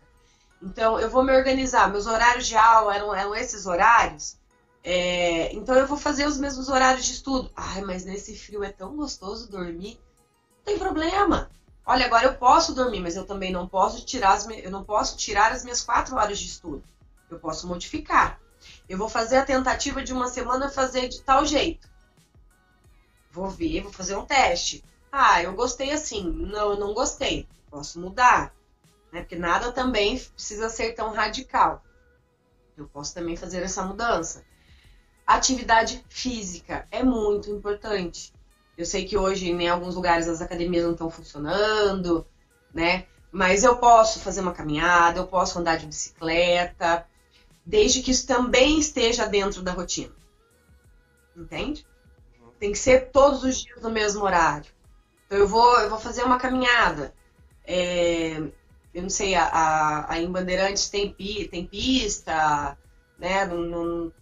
Então, 0.62 0.98
eu 0.98 1.08
vou 1.10 1.22
me 1.22 1.36
organizar. 1.36 1.90
Meus 1.90 2.06
horários 2.06 2.46
de 2.46 2.56
aula 2.56 2.94
eram, 2.94 3.14
eram 3.14 3.34
esses 3.34 3.66
horários. 3.66 4.36
É, 4.82 5.52
então, 5.52 5.74
eu 5.76 5.86
vou 5.86 5.98
fazer 5.98 6.26
os 6.26 6.38
mesmos 6.38 6.68
horários 6.68 7.04
de 7.04 7.12
estudo. 7.12 7.50
Ai, 7.54 7.82
mas 7.82 8.04
nesse 8.04 8.36
frio 8.36 8.64
é 8.64 8.70
tão 8.70 8.96
gostoso 8.96 9.50
dormir. 9.50 10.00
Não 10.58 10.64
tem 10.64 10.78
problema. 10.78 11.50
Olha, 11.84 12.06
agora 12.06 12.26
eu 12.26 12.34
posso 12.34 12.74
dormir, 12.74 13.00
mas 13.00 13.14
eu 13.14 13.24
também 13.24 13.52
não 13.52 13.68
posso 13.68 14.04
tirar 14.04 14.32
as, 14.32 14.48
eu 14.48 14.70
não 14.72 14.82
posso 14.82 15.16
tirar 15.16 15.52
as 15.52 15.62
minhas 15.62 15.82
quatro 15.82 16.16
horas 16.16 16.38
de 16.38 16.46
estudo. 16.46 16.82
Eu 17.30 17.38
posso 17.38 17.68
modificar. 17.68 18.40
Eu 18.88 18.98
vou 18.98 19.08
fazer 19.08 19.36
a 19.36 19.44
tentativa 19.44 20.02
de 20.02 20.12
uma 20.12 20.28
semana 20.28 20.68
fazer 20.68 21.08
de 21.08 21.22
tal 21.22 21.44
jeito. 21.44 21.88
Vou 23.30 23.48
ver, 23.48 23.82
vou 23.82 23.92
fazer 23.92 24.16
um 24.16 24.24
teste. 24.24 24.82
Ah, 25.10 25.42
eu 25.42 25.52
gostei 25.54 25.92
assim. 25.92 26.30
Não, 26.30 26.72
eu 26.72 26.78
não 26.78 26.94
gostei. 26.94 27.48
Posso 27.70 28.00
mudar. 28.00 28.54
Né? 29.12 29.20
Porque 29.20 29.36
nada 29.36 29.72
também 29.72 30.18
precisa 30.18 30.68
ser 30.68 30.92
tão 30.92 31.12
radical. 31.12 31.82
Eu 32.76 32.86
posso 32.86 33.14
também 33.14 33.36
fazer 33.36 33.62
essa 33.62 33.82
mudança. 33.82 34.44
Atividade 35.26 36.04
física 36.08 36.86
é 36.90 37.02
muito 37.02 37.50
importante. 37.50 38.32
Eu 38.76 38.84
sei 38.84 39.06
que 39.06 39.16
hoje 39.16 39.50
em 39.50 39.68
alguns 39.68 39.94
lugares 39.94 40.28
as 40.28 40.42
academias 40.42 40.84
não 40.84 40.92
estão 40.92 41.10
funcionando, 41.10 42.26
né? 42.72 43.06
Mas 43.32 43.64
eu 43.64 43.76
posso 43.76 44.20
fazer 44.20 44.40
uma 44.40 44.52
caminhada, 44.52 45.18
eu 45.18 45.26
posso 45.26 45.58
andar 45.58 45.76
de 45.76 45.86
bicicleta, 45.86 47.06
desde 47.64 48.02
que 48.02 48.10
isso 48.10 48.26
também 48.26 48.78
esteja 48.78 49.26
dentro 49.26 49.62
da 49.62 49.72
rotina. 49.72 50.14
Entende? 51.34 51.86
Tem 52.58 52.72
que 52.72 52.78
ser 52.78 53.10
todos 53.10 53.42
os 53.42 53.60
dias 53.62 53.82
no 53.82 53.90
mesmo 53.90 54.22
horário. 54.24 54.70
Então 55.26 55.38
eu 55.38 55.48
vou, 55.48 55.80
eu 55.80 55.90
vou 55.90 55.98
fazer 55.98 56.22
uma 56.22 56.38
caminhada. 56.38 57.12
É, 57.64 58.38
eu 58.94 59.02
não 59.02 59.10
sei, 59.10 59.34
a, 59.34 59.44
a, 59.44 60.12
a 60.12 60.18
em 60.18 60.30
Bandeirantes 60.30 60.88
tem, 60.88 61.12
tem 61.12 61.66
pista, 61.66 62.78
né? 63.18 63.44
No, 63.44 63.64
no, 63.64 64.12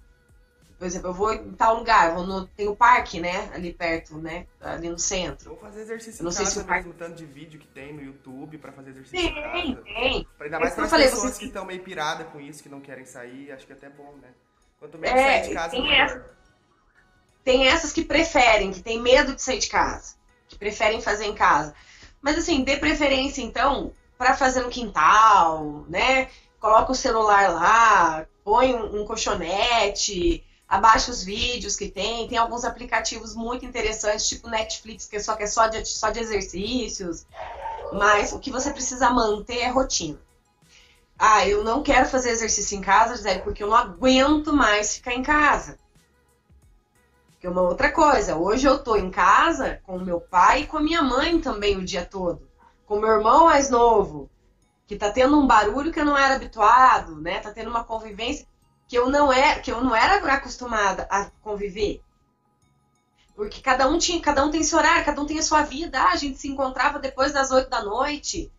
por 0.79 0.87
exemplo, 0.87 1.11
eu 1.11 1.15
vou 1.15 1.33
em 1.33 1.53
tal 1.53 1.77
lugar, 1.77 2.15
vou 2.15 2.27
no, 2.27 2.47
tem 2.47 2.67
o 2.69 2.75
parque, 2.75 3.21
né? 3.21 3.51
Ali 3.55 3.73
perto, 3.73 4.17
né? 4.17 4.47
Ali 4.61 4.89
no 4.89 4.99
centro. 4.99 5.51
Vou 5.51 5.59
fazer 5.59 5.83
exercício 5.83 6.23
eu 6.23 6.25
não 6.25 6.33
sei 6.33 6.47
se 6.47 6.59
o 6.59 6.65
parque... 6.65 6.87
mesmo, 6.87 6.99
tanto 6.99 7.17
de 7.17 7.27
vídeo 7.27 7.61
que 7.61 7.67
tem 7.67 7.93
no 7.93 8.03
YouTube 8.03 8.57
para 8.57 8.73
fazer 8.73 8.91
exercício 8.91 9.17
tem, 9.19 9.29
em 9.29 9.75
casa. 9.75 9.83
Tem, 9.85 10.29
Ainda 10.41 10.59
mais 10.59 10.75
para 10.75 10.85
as 10.85 10.91
pessoas 10.91 11.39
que 11.39 11.45
estão 11.45 11.67
meio 11.67 11.83
piradas 11.83 12.27
com 12.29 12.41
isso, 12.41 12.63
que 12.63 12.69
não 12.69 12.81
querem 12.81 13.05
sair, 13.05 13.53
acho 13.53 13.67
que 13.67 13.73
é 13.73 13.77
até 13.77 13.91
bom, 13.91 14.15
né? 14.23 14.31
Quanto 14.81 14.99
menos 14.99 15.21
é, 15.21 15.41
sair 15.43 15.49
de 15.49 15.55
casa, 15.55 15.71
tem 15.71 15.83
melhor. 15.83 16.07
Essa, 16.07 16.35
tem 17.45 17.69
essas 17.69 17.93
que 17.93 18.05
preferem, 18.05 18.73
que 18.73 18.83
tem 18.83 19.01
medo 19.01 19.35
de 19.35 19.43
sair 19.43 19.59
de 19.59 19.69
casa 19.69 20.24
que 20.55 20.59
preferem 20.59 21.01
fazer 21.01 21.27
em 21.27 21.35
casa. 21.35 21.75
Mas 22.23 22.39
assim, 22.39 22.65
dê 22.65 22.77
preferência 22.77 23.43
então 23.43 23.93
para 24.17 24.35
fazer 24.35 24.63
no 24.63 24.71
quintal, 24.71 25.85
né? 25.89 26.29
Coloca 26.59 26.93
o 26.93 26.95
celular 26.95 27.53
lá, 27.53 28.27
põe 28.43 28.75
um, 28.75 29.03
um 29.03 29.05
colchonete, 29.05 30.43
abaixa 30.67 31.11
os 31.11 31.23
vídeos 31.23 31.77
que 31.77 31.91
tem. 31.91 32.27
Tem 32.27 32.39
alguns 32.39 32.65
aplicativos 32.65 33.35
muito 33.35 33.67
interessantes, 33.67 34.29
tipo 34.29 34.49
Netflix, 34.49 35.07
que 35.07 35.21
só 35.21 35.37
que 35.37 35.43
é 35.43 35.47
só 35.47 35.67
de, 35.67 35.85
só 35.85 36.11
de 36.11 36.21
exercícios. 36.21 37.27
Mas 37.93 38.33
o 38.33 38.39
que 38.39 38.51
você 38.51 38.71
precisa 38.73 39.11
manter 39.11 39.59
é 39.59 39.69
rotina. 39.69 40.19
Ah, 41.19 41.47
eu 41.47 41.63
não 41.63 41.83
quero 41.83 42.09
fazer 42.09 42.31
exercício 42.31 42.77
em 42.77 42.81
casa, 42.81 43.17
Gisele, 43.17 43.43
porque 43.43 43.63
eu 43.63 43.69
não 43.69 43.77
aguento 43.77 44.53
mais 44.53 44.97
ficar 44.97 45.15
em 45.15 45.23
casa. 45.23 45.79
É 47.45 47.49
uma 47.51 47.61
outra 47.61 47.93
coisa. 47.93 48.37
Hoje 48.37 48.67
eu 48.67 48.83
tô 48.83 48.97
em 48.97 49.11
casa 49.11 49.79
com 49.85 49.99
meu 49.99 50.19
pai 50.19 50.63
e 50.63 50.67
com 50.67 50.79
a 50.79 50.83
minha 50.83 51.03
mãe 51.03 51.39
também 51.39 51.77
o 51.77 51.85
dia 51.85 52.03
todo. 52.03 52.49
Com 52.87 52.99
meu 52.99 53.11
irmão 53.11 53.45
mais 53.45 53.69
novo, 53.69 54.31
que 54.87 54.97
tá 54.97 55.11
tendo 55.11 55.39
um 55.39 55.47
barulho 55.47 55.93
que 55.93 56.01
eu 56.01 56.07
não 56.07 56.17
era 56.17 56.37
habituado, 56.37 57.21
né? 57.21 57.41
Tá 57.41 57.51
tendo 57.51 57.69
uma 57.69 57.85
convivência 57.85 58.47
que 58.89 58.97
eu 58.97 59.11
não 59.11 59.31
é, 59.31 59.59
que 59.59 59.71
eu 59.71 59.85
não 59.85 59.95
era 59.95 60.15
acostumada 60.33 61.07
a 61.11 61.27
conviver. 61.43 62.03
Porque 63.37 63.61
cada 63.61 63.87
um 63.89 63.99
tinha, 63.99 64.23
cada 64.23 64.43
um 64.43 64.51
tem 64.51 64.63
seu 64.63 64.79
horário, 64.79 65.05
cada 65.05 65.21
um 65.21 65.27
tem 65.27 65.39
a 65.39 65.43
sua 65.43 65.61
vida. 65.61 66.01
Ah, 66.01 66.13
a 66.13 66.17
gente 66.17 66.39
se 66.39 66.49
encontrava 66.49 66.99
depois 66.99 67.31
das 67.31 67.51
oito 67.51 67.69
da 67.69 67.83
noite. 67.83 68.51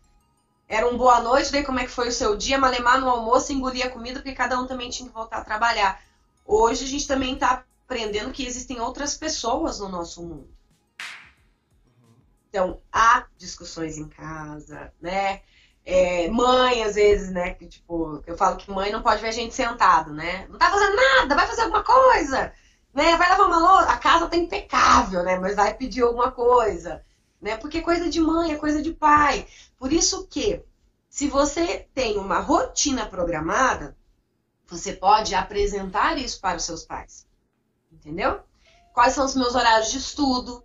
Era 0.68 0.88
um 0.88 0.96
boa 0.96 1.20
noite, 1.20 1.50
daí 1.50 1.64
como 1.64 1.80
é 1.80 1.84
que 1.84 1.90
foi 1.90 2.06
o 2.06 2.12
seu 2.12 2.36
dia, 2.36 2.56
malemar 2.56 3.00
no 3.00 3.10
almoço, 3.10 3.52
engolia 3.52 3.86
a 3.86 3.90
comida, 3.90 4.20
porque 4.20 4.32
cada 4.32 4.56
um 4.60 4.66
também 4.66 4.90
tinha 4.90 5.08
que 5.08 5.14
voltar 5.14 5.38
a 5.38 5.44
trabalhar. 5.44 6.00
Hoje 6.46 6.84
a 6.84 6.88
gente 6.88 7.08
também 7.08 7.34
tá 7.34 7.64
aprendendo 7.86 8.32
que 8.32 8.44
existem 8.44 8.80
outras 8.80 9.16
pessoas 9.16 9.78
no 9.78 9.88
nosso 9.88 10.20
mundo. 10.22 10.50
Então, 12.48 12.80
há 12.92 13.26
discussões 13.36 13.96
em 13.96 14.08
casa, 14.08 14.92
né? 15.00 15.42
É, 15.84 16.28
mãe, 16.28 16.82
às 16.82 16.96
vezes, 16.96 17.30
né? 17.30 17.54
Que, 17.54 17.66
tipo, 17.66 18.22
eu 18.26 18.36
falo 18.36 18.56
que 18.56 18.70
mãe 18.70 18.90
não 18.90 19.02
pode 19.02 19.22
ver 19.22 19.28
a 19.28 19.32
gente 19.32 19.54
sentado, 19.54 20.12
né? 20.12 20.48
Não 20.48 20.58
tá 20.58 20.68
fazendo 20.68 20.96
nada, 20.96 21.36
vai 21.36 21.46
fazer 21.46 21.62
alguma 21.62 21.84
coisa, 21.84 22.52
né? 22.92 23.16
Vai 23.16 23.28
lavar 23.28 23.46
uma 23.46 23.58
louça, 23.58 23.92
a 23.92 23.98
casa 23.98 24.26
tá 24.26 24.36
impecável, 24.36 25.22
né? 25.22 25.38
Mas 25.38 25.54
vai 25.54 25.72
pedir 25.74 26.02
alguma 26.02 26.32
coisa, 26.32 27.04
né? 27.40 27.56
Porque 27.56 27.78
é 27.78 27.82
coisa 27.82 28.10
de 28.10 28.20
mãe, 28.20 28.52
é 28.52 28.56
coisa 28.56 28.82
de 28.82 28.92
pai. 28.92 29.46
Por 29.78 29.92
isso 29.92 30.26
que, 30.26 30.60
se 31.08 31.28
você 31.28 31.86
tem 31.94 32.18
uma 32.18 32.40
rotina 32.40 33.06
programada, 33.06 33.96
você 34.66 34.92
pode 34.92 35.36
apresentar 35.36 36.18
isso 36.18 36.40
para 36.40 36.56
os 36.56 36.64
seus 36.64 36.84
pais 36.84 37.25
entendeu? 37.96 38.40
Quais 38.92 39.12
são 39.12 39.24
os 39.24 39.34
meus 39.34 39.54
horários 39.54 39.90
de 39.90 39.98
estudo? 39.98 40.62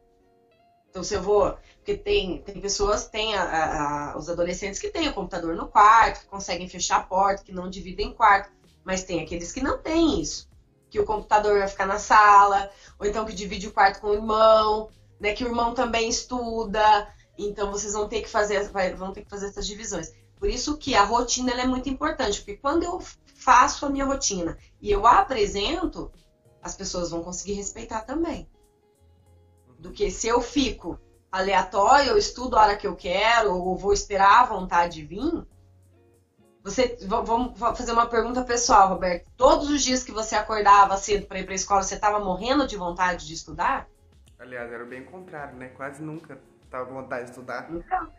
Então, 0.89 1.03
se 1.03 1.13
eu 1.13 1.21
vou. 1.21 1.57
Porque 1.77 1.97
tem, 1.97 2.41
tem 2.41 2.61
pessoas, 2.61 3.07
tem 3.07 3.35
a, 3.35 4.11
a, 4.11 4.17
os 4.17 4.29
adolescentes 4.29 4.79
que 4.79 4.89
têm 4.89 5.07
o 5.07 5.13
computador 5.13 5.55
no 5.55 5.67
quarto, 5.67 6.21
que 6.21 6.27
conseguem 6.27 6.69
fechar 6.69 6.97
a 6.97 7.03
porta, 7.03 7.43
que 7.43 7.51
não 7.51 7.69
dividem 7.69 8.13
quarto, 8.13 8.51
mas 8.83 9.03
tem 9.03 9.21
aqueles 9.21 9.51
que 9.51 9.61
não 9.61 9.77
têm 9.77 10.21
isso. 10.21 10.49
Que 10.89 10.99
o 10.99 11.05
computador 11.05 11.59
vai 11.59 11.67
ficar 11.67 11.85
na 11.85 11.97
sala, 11.97 12.69
ou 12.99 13.07
então 13.07 13.25
que 13.25 13.33
divide 13.33 13.67
o 13.67 13.73
quarto 13.73 14.01
com 14.01 14.07
o 14.07 14.13
irmão, 14.13 14.89
né? 15.19 15.33
Que 15.33 15.43
o 15.43 15.47
irmão 15.47 15.73
também 15.73 16.09
estuda. 16.09 17.07
Então 17.37 17.71
vocês 17.71 17.93
vão 17.93 18.07
ter 18.07 18.21
que 18.21 18.29
fazer, 18.29 18.69
vão 18.95 19.13
ter 19.13 19.23
que 19.23 19.29
fazer 19.29 19.47
essas 19.47 19.65
divisões. 19.65 20.11
Por 20.37 20.49
isso 20.49 20.77
que 20.77 20.95
a 20.95 21.03
rotina 21.03 21.51
é 21.51 21.65
muito 21.65 21.87
importante, 21.89 22.39
porque 22.39 22.57
quando 22.57 22.83
eu 22.83 22.99
faço 23.35 23.85
a 23.85 23.89
minha 23.89 24.05
rotina 24.05 24.57
e 24.81 24.91
eu 24.91 25.05
apresento, 25.07 26.11
as 26.61 26.75
pessoas 26.75 27.11
vão 27.11 27.23
conseguir 27.23 27.53
respeitar 27.53 28.01
também. 28.01 28.47
Do 29.79 29.91
que 29.91 30.11
se 30.11 30.27
eu 30.27 30.41
fico 30.41 30.99
aleatório, 31.31 32.11
eu 32.11 32.17
estudo 32.17 32.57
a 32.57 32.61
hora 32.61 32.77
que 32.77 32.85
eu 32.85 32.95
quero, 32.95 33.53
ou 33.53 33.75
vou 33.75 33.93
esperar 33.93 34.41
a 34.41 34.45
vontade 34.45 35.03
vir. 35.05 35.45
Você, 36.63 36.97
vamos 37.07 37.57
fazer 37.57 37.91
uma 37.91 38.05
pergunta 38.05 38.43
pessoal, 38.43 38.89
Roberto. 38.89 39.31
Todos 39.35 39.69
os 39.69 39.81
dias 39.81 40.03
que 40.03 40.11
você 40.11 40.35
acordava 40.35 40.95
cedo 40.97 41.25
para 41.25 41.39
ir 41.39 41.43
para 41.43 41.53
a 41.53 41.55
escola, 41.55 41.81
você 41.81 41.95
estava 41.95 42.19
morrendo 42.19 42.67
de 42.67 42.77
vontade 42.77 43.25
de 43.25 43.33
estudar? 43.33 43.87
Aliás, 44.37 44.71
era 44.71 44.85
bem 44.85 45.01
o 45.01 45.05
contrário, 45.05 45.57
né? 45.57 45.69
Quase 45.69 46.03
nunca 46.03 46.39
estava 46.63 46.85
com 46.85 46.93
vontade 46.93 47.25
de 47.25 47.29
estudar. 47.31 47.67
Então, 47.71 48.11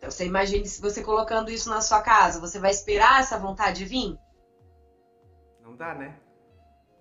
então, 0.00 0.10
você 0.10 0.24
imagine 0.24 0.66
se 0.66 0.80
você 0.80 1.02
colocando 1.04 1.50
isso 1.50 1.68
na 1.68 1.82
sua 1.82 2.00
casa, 2.00 2.40
você 2.40 2.58
vai 2.58 2.70
esperar 2.70 3.20
essa 3.20 3.38
vontade 3.38 3.84
vir? 3.84 4.18
Não 5.62 5.76
dá, 5.76 5.94
né? 5.94 6.18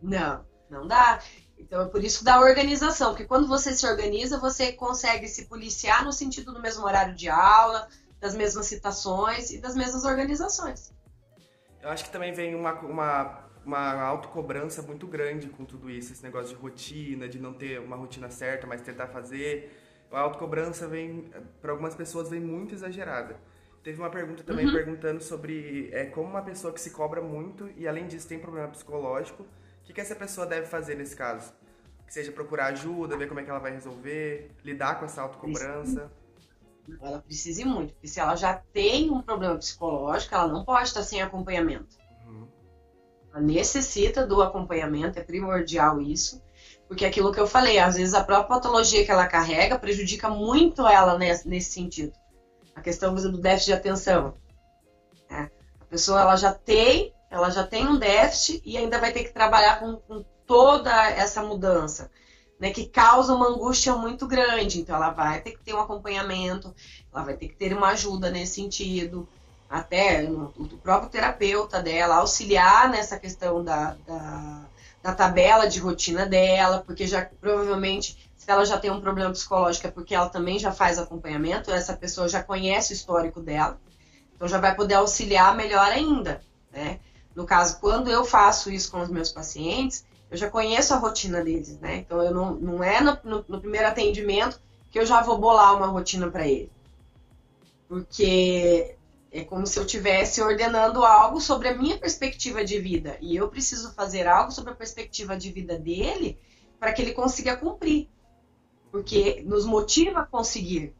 Não, 0.01 0.45
não 0.69 0.87
dá. 0.87 1.19
Então 1.57 1.81
é 1.81 1.85
por 1.85 2.03
isso 2.03 2.23
da 2.23 2.39
organização, 2.39 3.09
porque 3.09 3.25
quando 3.25 3.47
você 3.47 3.73
se 3.73 3.85
organiza, 3.85 4.39
você 4.39 4.71
consegue 4.71 5.27
se 5.27 5.45
policiar 5.45 6.05
no 6.05 6.13
sentido 6.13 6.53
do 6.53 6.61
mesmo 6.61 6.85
horário 6.85 7.13
de 7.13 7.27
aula, 7.27 7.87
das 8.19 8.35
mesmas 8.35 8.65
citações 8.65 9.51
e 9.51 9.59
das 9.59 9.75
mesmas 9.75 10.05
organizações. 10.05 10.93
Eu 11.81 11.89
acho 11.89 12.03
que 12.03 12.11
também 12.11 12.33
vem 12.33 12.55
uma, 12.55 12.73
uma, 12.81 13.43
uma 13.65 14.01
autocobrança 14.01 14.81
muito 14.81 15.07
grande 15.07 15.47
com 15.47 15.65
tudo 15.65 15.89
isso, 15.89 16.11
esse 16.13 16.23
negócio 16.23 16.55
de 16.55 16.61
rotina, 16.61 17.27
de 17.27 17.39
não 17.39 17.53
ter 17.53 17.79
uma 17.79 17.95
rotina 17.95 18.29
certa, 18.29 18.67
mas 18.67 18.81
tentar 18.81 19.07
fazer. 19.07 19.71
A 20.11 20.19
autocobrança 20.21 20.87
vem, 20.87 21.31
para 21.61 21.71
algumas 21.71 21.95
pessoas, 21.95 22.29
vem 22.29 22.39
muito 22.39 22.73
exagerada. 22.73 23.37
Teve 23.83 23.99
uma 23.99 24.09
pergunta 24.09 24.43
também 24.43 24.65
uhum. 24.65 24.73
perguntando 24.73 25.23
sobre 25.23 25.89
é, 25.93 26.05
como 26.05 26.27
uma 26.27 26.41
pessoa 26.41 26.73
que 26.73 26.81
se 26.81 26.91
cobra 26.91 27.21
muito 27.21 27.69
e 27.77 27.87
além 27.87 28.07
disso 28.07 28.27
tem 28.27 28.37
problema 28.37 28.67
psicológico, 28.67 29.45
que, 29.89 29.93
que 29.93 30.01
essa 30.01 30.15
pessoa 30.15 30.45
deve 30.45 30.67
fazer 30.67 30.95
nesse 30.95 31.15
caso? 31.15 31.51
Que 32.05 32.13
seja 32.13 32.31
procurar 32.31 32.67
ajuda, 32.67 33.17
ver 33.17 33.27
como 33.27 33.39
é 33.39 33.43
que 33.43 33.49
ela 33.49 33.59
vai 33.59 33.71
resolver, 33.71 34.51
lidar 34.63 34.99
com 34.99 35.05
essa 35.05 35.21
autocobrança. 35.21 36.11
Ela 37.01 37.19
precisa 37.19 37.61
ir 37.61 37.65
muito, 37.65 37.93
porque 37.93 38.07
se 38.07 38.19
ela 38.19 38.35
já 38.35 38.53
tem 38.53 39.11
um 39.11 39.21
problema 39.21 39.57
psicológico, 39.57 40.33
ela 40.33 40.47
não 40.47 40.63
pode 40.63 40.87
estar 40.87 41.03
sem 41.03 41.21
acompanhamento. 41.21 41.97
Uhum. 42.25 42.47
Ela 43.31 43.41
necessita 43.41 44.25
do 44.25 44.41
acompanhamento, 44.41 45.19
é 45.19 45.23
primordial 45.23 46.01
isso. 46.01 46.41
Porque 46.87 47.05
aquilo 47.05 47.31
que 47.31 47.39
eu 47.39 47.45
falei, 47.45 47.77
às 47.77 47.95
vezes 47.95 48.15
a 48.15 48.23
própria 48.23 48.47
patologia 48.47 49.05
que 49.05 49.11
ela 49.11 49.27
carrega 49.27 49.77
prejudica 49.77 50.29
muito 50.29 50.87
ela 50.87 51.17
nesse, 51.17 51.47
nesse 51.47 51.71
sentido. 51.71 52.13
A 52.75 52.81
questão 52.81 53.13
do 53.13 53.37
déficit 53.37 53.67
de 53.67 53.73
atenção. 53.73 54.35
É. 55.29 55.49
A 55.79 55.85
pessoa 55.85 56.21
ela 56.21 56.35
já 56.35 56.51
tem, 56.53 57.13
ela 57.29 57.49
já 57.49 57.65
tem 57.65 57.87
um 57.87 57.97
déficit 57.97 58.61
e 58.65 58.77
ainda 58.77 58.99
vai 58.99 59.11
ter 59.11 59.23
que 59.23 59.33
trabalhar 59.33 59.79
com, 59.79 59.97
com 59.97 60.25
toda 60.45 61.09
essa 61.11 61.43
mudança 61.43 62.09
né, 62.59 62.71
que 62.71 62.85
causa 62.85 63.33
uma 63.33 63.47
angústia 63.47 63.95
muito 63.95 64.27
grande. 64.27 64.81
Então, 64.81 64.95
ela 64.95 65.11
vai 65.11 65.39
ter 65.41 65.51
que 65.51 65.63
ter 65.63 65.73
um 65.73 65.79
acompanhamento, 65.79 66.75
ela 67.13 67.23
vai 67.23 67.35
ter 67.35 67.47
que 67.47 67.55
ter 67.55 67.73
uma 67.73 67.89
ajuda 67.89 68.29
nesse 68.29 68.55
sentido, 68.55 69.27
até 69.69 70.23
o 70.23 70.67
próprio 70.81 71.09
terapeuta 71.09 71.81
dela, 71.81 72.17
auxiliar 72.17 72.89
nessa 72.89 73.17
questão 73.19 73.63
da, 73.63 73.95
da, 74.05 74.61
da, 75.01 75.15
tabela 75.15 75.67
de 75.67 75.79
rotina 75.79 76.25
dela, 76.25 76.83
porque 76.85 77.05
já 77.05 77.23
provavelmente, 77.39 78.31
se 78.35 78.49
ela 78.49 78.65
já 78.65 78.79
tem 78.79 78.89
um 78.89 78.99
problema 78.99 79.31
psicológico, 79.31 79.85
é 79.85 79.91
porque 79.91 80.15
ela 80.15 80.27
também 80.27 80.57
já 80.57 80.71
faz 80.71 80.97
acompanhamento, 80.97 81.71
essa 81.71 81.95
pessoa 81.95 82.27
já 82.27 82.41
conhece 82.41 82.93
o 82.93 82.95
histórico 82.95 83.39
dela, 83.41 83.79
então 84.35 84.47
já 84.47 84.57
vai 84.57 84.75
poder 84.75 84.95
auxiliar 84.95 85.55
melhor 85.55 85.85
ainda, 85.85 86.41
né? 86.71 86.99
No 87.39 87.45
caso, 87.45 87.79
quando 87.79 88.09
eu 88.11 88.25
faço 88.25 88.69
isso 88.69 88.91
com 88.91 88.99
os 88.99 89.07
meus 89.07 89.31
pacientes, 89.31 90.05
eu 90.29 90.35
já 90.35 90.49
conheço 90.49 90.93
a 90.93 90.97
rotina 90.97 91.41
deles, 91.41 91.79
né? 91.79 91.95
Então 91.95 92.21
eu 92.21 92.33
não, 92.33 92.55
não 92.55 92.83
é 92.83 92.99
no, 92.99 93.17
no, 93.23 93.45
no 93.47 93.61
primeiro 93.61 93.87
atendimento 93.87 94.59
que 94.91 94.99
eu 94.99 95.05
já 95.05 95.21
vou 95.21 95.37
bolar 95.37 95.73
uma 95.77 95.87
rotina 95.87 96.29
para 96.29 96.45
ele. 96.45 96.69
Porque 97.87 98.93
é 99.31 99.45
como 99.45 99.65
se 99.65 99.79
eu 99.79 99.85
estivesse 99.85 100.41
ordenando 100.41 101.05
algo 101.05 101.39
sobre 101.39 101.69
a 101.69 101.77
minha 101.77 101.97
perspectiva 101.97 102.65
de 102.65 102.77
vida. 102.77 103.17
E 103.21 103.37
eu 103.37 103.47
preciso 103.47 103.93
fazer 103.93 104.27
algo 104.27 104.51
sobre 104.51 104.73
a 104.73 104.75
perspectiva 104.75 105.37
de 105.37 105.49
vida 105.49 105.79
dele 105.79 106.37
para 106.77 106.91
que 106.91 107.01
ele 107.01 107.13
consiga 107.13 107.55
cumprir. 107.55 108.09
Porque 108.91 109.41
nos 109.45 109.65
motiva 109.65 110.19
a 110.19 110.25
conseguir. 110.25 110.93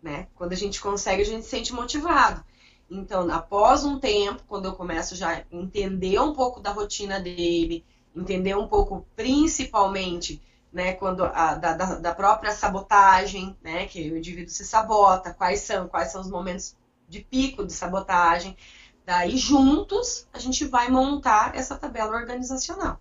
Né? 0.00 0.28
Quando 0.36 0.52
a 0.52 0.56
gente 0.56 0.80
consegue, 0.80 1.22
a 1.22 1.26
gente 1.26 1.42
se 1.42 1.50
sente 1.50 1.72
motivado. 1.72 2.44
Então, 2.90 3.30
após 3.30 3.84
um 3.84 3.98
tempo, 3.98 4.42
quando 4.48 4.64
eu 4.66 4.72
começo 4.72 5.14
já 5.14 5.38
a 5.38 5.44
entender 5.50 6.18
um 6.20 6.32
pouco 6.32 6.60
da 6.60 6.72
rotina 6.72 7.20
dele, 7.20 7.84
entender 8.16 8.56
um 8.56 8.66
pouco, 8.66 9.06
principalmente, 9.14 10.42
né, 10.72 10.94
quando 10.94 11.24
a, 11.24 11.54
da, 11.54 11.74
da, 11.74 12.14
própria 12.14 12.52
sabotagem, 12.52 13.56
né, 13.62 13.86
que 13.86 14.10
o 14.10 14.16
indivíduo 14.16 14.50
se 14.50 14.64
sabota, 14.64 15.34
quais 15.34 15.60
são, 15.60 15.86
quais 15.88 16.12
são 16.12 16.20
os 16.20 16.30
momentos 16.30 16.76
de 17.08 17.20
pico 17.20 17.64
de 17.66 17.72
sabotagem. 17.72 18.56
Daí, 19.04 19.36
juntos, 19.36 20.26
a 20.32 20.38
gente 20.38 20.66
vai 20.66 20.90
montar 20.90 21.54
essa 21.54 21.76
tabela 21.76 22.14
organizacional. 22.16 23.00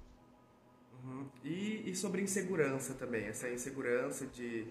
Uhum. 1.03 1.25
E, 1.43 1.89
e, 1.89 1.95
sobre 1.95 2.21
insegurança 2.21 2.93
também, 2.93 3.25
essa 3.25 3.49
insegurança 3.49 4.25
de, 4.25 4.67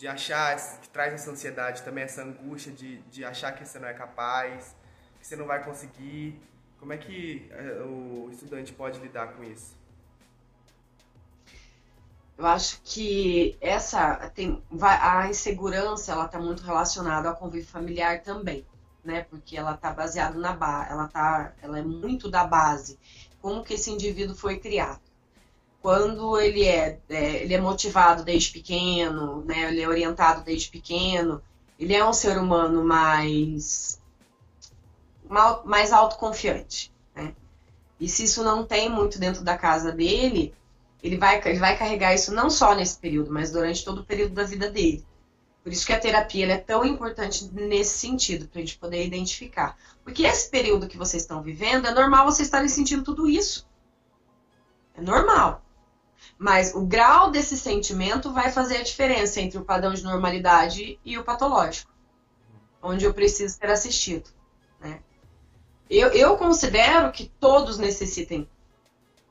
de 0.00 0.08
achar, 0.08 0.56
que 0.80 0.88
traz 0.88 1.12
essa 1.12 1.30
ansiedade 1.30 1.82
também, 1.82 2.04
essa 2.04 2.22
angústia 2.22 2.72
de, 2.72 3.02
de 3.02 3.22
achar 3.22 3.52
que 3.52 3.66
você 3.66 3.78
não 3.78 3.86
é 3.86 3.92
capaz, 3.92 4.74
que 5.20 5.26
você 5.26 5.36
não 5.36 5.46
vai 5.46 5.62
conseguir. 5.62 6.40
Como 6.78 6.94
é 6.94 6.96
que 6.96 7.46
eh, 7.50 7.82
o 7.82 8.30
estudante 8.32 8.72
pode 8.72 8.98
lidar 8.98 9.34
com 9.34 9.44
isso? 9.44 9.76
Eu 12.38 12.46
acho 12.46 12.80
que 12.82 13.58
essa 13.60 14.30
tem 14.30 14.62
a 14.80 15.28
insegurança 15.28 16.12
ela 16.12 16.24
está 16.24 16.38
muito 16.38 16.62
relacionada 16.62 17.28
ao 17.28 17.36
convívio 17.36 17.68
familiar 17.68 18.22
também, 18.22 18.66
né? 19.04 19.24
Porque 19.24 19.54
ela 19.54 19.74
está 19.74 19.92
baseada 19.92 20.38
na 20.38 20.56
ela 20.90 21.08
tá, 21.08 21.52
ela 21.60 21.78
é 21.78 21.82
muito 21.82 22.30
da 22.30 22.46
base. 22.46 22.98
Como 23.42 23.62
que 23.62 23.74
esse 23.74 23.90
indivíduo 23.90 24.34
foi 24.34 24.58
criado? 24.58 25.09
Quando 25.82 26.38
ele 26.38 26.64
é, 26.64 26.98
é 27.08 27.42
ele 27.42 27.54
é 27.54 27.60
motivado 27.60 28.22
desde 28.22 28.52
pequeno, 28.52 29.42
né? 29.44 29.68
Ele 29.68 29.80
é 29.80 29.88
orientado 29.88 30.42
desde 30.44 30.68
pequeno. 30.68 31.42
Ele 31.78 31.94
é 31.94 32.04
um 32.04 32.12
ser 32.12 32.38
humano 32.38 32.84
mais 32.84 33.98
mais 35.64 35.92
autoconfiante, 35.92 36.92
né? 37.14 37.32
E 38.00 38.08
se 38.08 38.24
isso 38.24 38.42
não 38.42 38.66
tem 38.66 38.88
muito 38.88 39.18
dentro 39.18 39.44
da 39.44 39.56
casa 39.56 39.92
dele, 39.92 40.52
ele 41.02 41.16
vai, 41.16 41.40
ele 41.44 41.58
vai 41.58 41.78
carregar 41.78 42.14
isso 42.14 42.34
não 42.34 42.50
só 42.50 42.74
nesse 42.74 42.98
período, 42.98 43.32
mas 43.32 43.52
durante 43.52 43.84
todo 43.84 44.00
o 44.00 44.04
período 44.04 44.34
da 44.34 44.42
vida 44.42 44.68
dele. 44.68 45.06
Por 45.62 45.72
isso 45.72 45.86
que 45.86 45.92
a 45.92 46.00
terapia 46.00 46.46
é 46.52 46.56
tão 46.56 46.84
importante 46.84 47.44
nesse 47.52 47.98
sentido, 47.98 48.48
para 48.48 48.60
a 48.60 48.64
gente 48.64 48.78
poder 48.78 49.06
identificar. 49.06 49.76
Porque 50.02 50.24
esse 50.24 50.48
período 50.50 50.88
que 50.88 50.96
vocês 50.96 51.22
estão 51.22 51.42
vivendo, 51.42 51.86
é 51.86 51.92
normal 51.92 52.24
vocês 52.24 52.48
estarem 52.48 52.68
sentindo 52.68 53.04
tudo 53.04 53.28
isso. 53.28 53.68
É 54.94 55.02
normal. 55.02 55.62
Mas 56.40 56.74
o 56.74 56.80
grau 56.80 57.30
desse 57.30 57.56
sentimento 57.56 58.32
vai 58.32 58.50
fazer 58.50 58.78
a 58.78 58.82
diferença 58.82 59.40
entre 59.40 59.58
o 59.58 59.64
padrão 59.64 59.92
de 59.92 60.02
normalidade 60.02 60.98
e 61.04 61.18
o 61.18 61.22
patológico, 61.22 61.92
onde 62.82 63.04
eu 63.04 63.12
preciso 63.12 63.58
ser 63.58 63.68
assistido. 63.68 64.30
Né? 64.80 65.00
Eu, 65.90 66.08
eu 66.12 66.38
considero 66.38 67.12
que 67.12 67.30
todos 67.38 67.76
necessitem, 67.76 68.48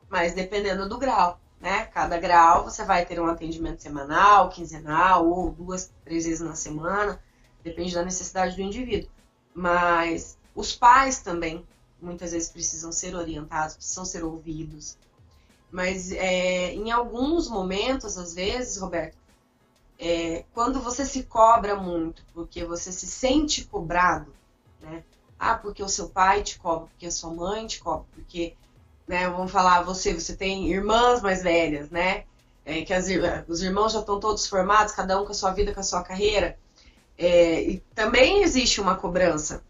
mas 0.08 0.34
dependendo 0.36 0.88
do 0.88 1.00
grau 1.00 1.40
né? 1.60 1.86
Cada 1.86 2.18
grau 2.18 2.64
você 2.64 2.84
vai 2.86 3.06
ter 3.06 3.20
um 3.20 3.28
atendimento 3.28 3.82
semanal, 3.82 4.50
quinzenal 4.50 5.28
ou 5.28 5.52
duas, 5.52 5.92
três 6.04 6.26
vezes 6.26 6.40
na 6.40 6.56
semana, 6.56 7.22
depende 7.64 7.94
da 7.94 8.04
necessidade 8.04 8.56
do 8.56 8.62
indivíduo. 8.62 9.10
Mas 9.54 10.38
os 10.56 10.76
pais 10.76 11.20
também 11.20 11.66
muitas 12.02 12.32
vezes 12.32 12.50
precisam 12.50 12.92
ser 12.92 13.14
orientados, 13.16 13.76
precisam 13.76 14.06
ser 14.06 14.24
ouvidos. 14.24 14.98
Mas 15.72 16.12
é, 16.12 16.74
em 16.74 16.92
alguns 16.92 17.50
momentos, 17.50 18.18
às 18.18 18.34
vezes, 18.34 18.78
Roberto, 18.78 19.18
é, 20.00 20.46
quando 20.54 20.82
você 20.82 21.06
se 21.06 21.24
cobra 21.24 21.76
muito, 21.76 22.24
porque 22.34 22.64
você 22.64 22.92
se 22.92 23.06
sente 23.06 23.66
cobrado, 23.66 24.34
né? 24.82 25.04
Ah, 25.38 25.56
porque 25.56 25.84
o 25.84 25.90
seu 25.90 26.10
pai 26.10 26.44
te 26.44 26.60
cobra, 26.60 26.88
porque 26.88 27.06
a 27.06 27.12
sua 27.12 27.34
mãe 27.34 27.68
te 27.68 27.80
cobra, 27.80 28.06
porque 28.14 28.56
né? 29.10 29.28
Vamos 29.28 29.52
falar, 29.52 29.82
você, 29.82 30.14
você 30.14 30.36
tem 30.36 30.72
irmãs 30.72 31.20
mais 31.20 31.42
velhas, 31.42 31.90
né? 31.90 32.26
É, 32.64 32.84
que 32.84 32.94
as, 32.94 33.08
os 33.48 33.64
irmãos 33.64 33.94
já 33.94 34.02
estão 34.02 34.20
todos 34.20 34.46
formados, 34.46 34.94
cada 34.94 35.20
um 35.20 35.26
com 35.26 35.32
a 35.32 35.36
sua 35.36 35.52
vida, 35.52 35.74
com 35.74 35.80
a 35.80 35.84
sua 35.84 36.04
carreira. 36.04 36.56
É, 37.18 37.60
e 37.64 37.80
também 37.96 38.44
existe 38.44 38.80
uma 38.80 38.96
cobrança, 38.96 39.64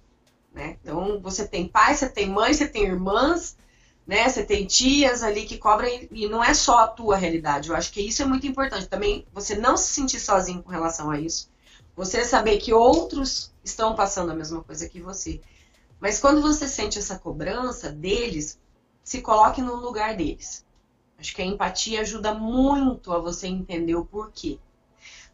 né? 0.53 0.75
Então, 0.81 1.21
você 1.21 1.47
tem 1.47 1.69
pai, 1.69 1.95
você 1.95 2.09
tem 2.09 2.27
mãe, 2.29 2.53
você 2.53 2.67
tem 2.67 2.83
irmãs, 2.83 3.55
né? 4.09 4.27
Você 4.27 4.43
tem 4.43 4.65
tias 4.65 5.21
ali 5.21 5.45
que 5.45 5.59
cobram 5.59 5.87
e, 6.09 6.27
não 6.27 6.43
é 6.43 6.51
só 6.55 6.79
a 6.79 6.87
tua 6.87 7.15
realidade. 7.15 7.69
Eu 7.69 7.75
acho 7.75 7.91
que 7.91 8.01
isso 8.01 8.23
é 8.23 8.25
muito 8.25 8.47
importante 8.47 8.87
também, 8.87 9.23
você 9.31 9.53
não 9.55 9.77
se 9.77 9.93
sentir 9.93 10.19
sozinho 10.19 10.63
com 10.63 10.71
relação 10.71 11.11
a 11.11 11.19
isso. 11.19 11.51
Você 11.95 12.25
saber 12.25 12.57
que 12.57 12.73
outros 12.73 13.53
estão 13.63 13.95
passando 13.95 14.31
a 14.31 14.35
mesma 14.35 14.63
coisa 14.63 14.89
que 14.89 14.99
você. 14.99 15.39
Mas 15.99 16.19
quando 16.19 16.41
você 16.41 16.67
sente 16.67 16.97
essa 16.97 17.19
cobrança 17.19 17.91
deles, 17.91 18.59
se 19.03 19.21
coloque 19.21 19.61
no 19.61 19.75
lugar 19.75 20.17
deles. 20.17 20.65
Acho 21.19 21.35
que 21.35 21.43
a 21.43 21.45
empatia 21.45 22.01
ajuda 22.01 22.33
muito 22.33 23.13
a 23.13 23.19
você 23.19 23.45
entender 23.45 23.93
o 23.93 24.05
porquê. 24.05 24.57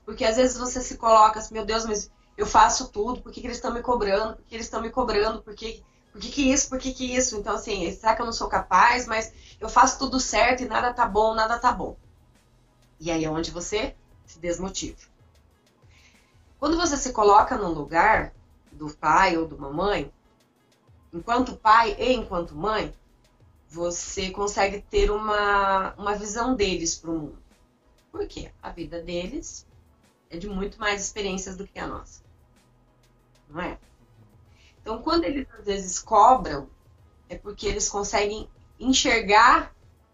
Porque 0.04 0.26
às 0.26 0.36
vezes 0.36 0.58
você 0.58 0.82
se 0.82 0.98
coloca 0.98 1.40
assim, 1.40 1.54
meu 1.54 1.66
Deus, 1.66 1.86
mas 1.86 2.12
eu 2.36 2.46
faço 2.46 2.90
tudo, 2.90 3.22
por 3.22 3.32
que, 3.32 3.40
que 3.40 3.48
eles 3.48 3.56
estão 3.56 3.74
me 3.74 3.82
cobrando? 3.82 4.36
Por 4.36 4.46
que 4.46 4.56
eles 4.56 4.66
estão 4.66 4.82
me 4.82 4.90
cobrando? 4.90 5.42
Por 5.42 5.56
que, 5.56 5.82
por 6.16 6.22
que, 6.22 6.32
que 6.32 6.50
isso? 6.50 6.70
Por 6.70 6.80
que, 6.80 6.94
que 6.94 7.14
isso? 7.14 7.36
Então, 7.36 7.56
assim, 7.56 7.92
será 7.92 8.16
que 8.16 8.22
eu 8.22 8.26
não 8.26 8.32
sou 8.32 8.48
capaz? 8.48 9.06
Mas 9.06 9.34
eu 9.60 9.68
faço 9.68 10.00
tudo 10.00 10.18
certo 10.18 10.64
e 10.64 10.66
nada 10.66 10.94
tá 10.94 11.06
bom, 11.06 11.36
nada 11.36 11.60
tá 11.60 11.74
bom. 11.74 11.98
E 13.02 13.12
aí 13.12 13.26
é 13.26 13.30
onde 13.30 13.52
você 13.52 13.94
se 14.26 14.40
desmotiva. 14.40 14.96
Quando 16.58 16.78
você 16.78 16.96
se 16.96 17.12
coloca 17.12 17.58
no 17.58 17.68
lugar 17.68 18.34
do 18.72 18.90
pai 18.96 19.36
ou 19.36 19.46
de 19.46 19.56
uma 19.56 19.70
mãe, 19.70 20.10
enquanto 21.12 21.58
pai 21.58 21.98
e 22.00 22.14
enquanto 22.14 22.56
mãe, 22.56 22.94
você 23.68 24.32
consegue 24.32 24.80
ter 24.90 25.12
uma, 25.12 25.94
uma 25.96 26.16
visão 26.16 26.56
deles 26.56 26.96
para 26.96 27.12
o 27.12 27.20
mundo. 27.20 27.38
Por 28.10 28.26
quê? 28.26 28.54
A 28.64 28.70
vida 28.70 29.02
deles 29.02 29.68
é 30.30 30.38
de 30.38 30.48
muito 30.48 30.80
mais 30.80 31.02
experiências 31.02 31.58
do 31.58 31.68
que 31.68 31.78
a 31.78 31.86
nossa. 31.86 32.24
Não 33.50 33.60
é? 33.60 33.78
Então, 34.86 35.02
quando 35.02 35.24
eles 35.24 35.48
às 35.58 35.66
vezes 35.66 35.98
cobram, 35.98 36.70
é 37.28 37.36
porque 37.36 37.66
eles 37.66 37.90
conseguem 37.90 38.48
enxergar 38.80 39.74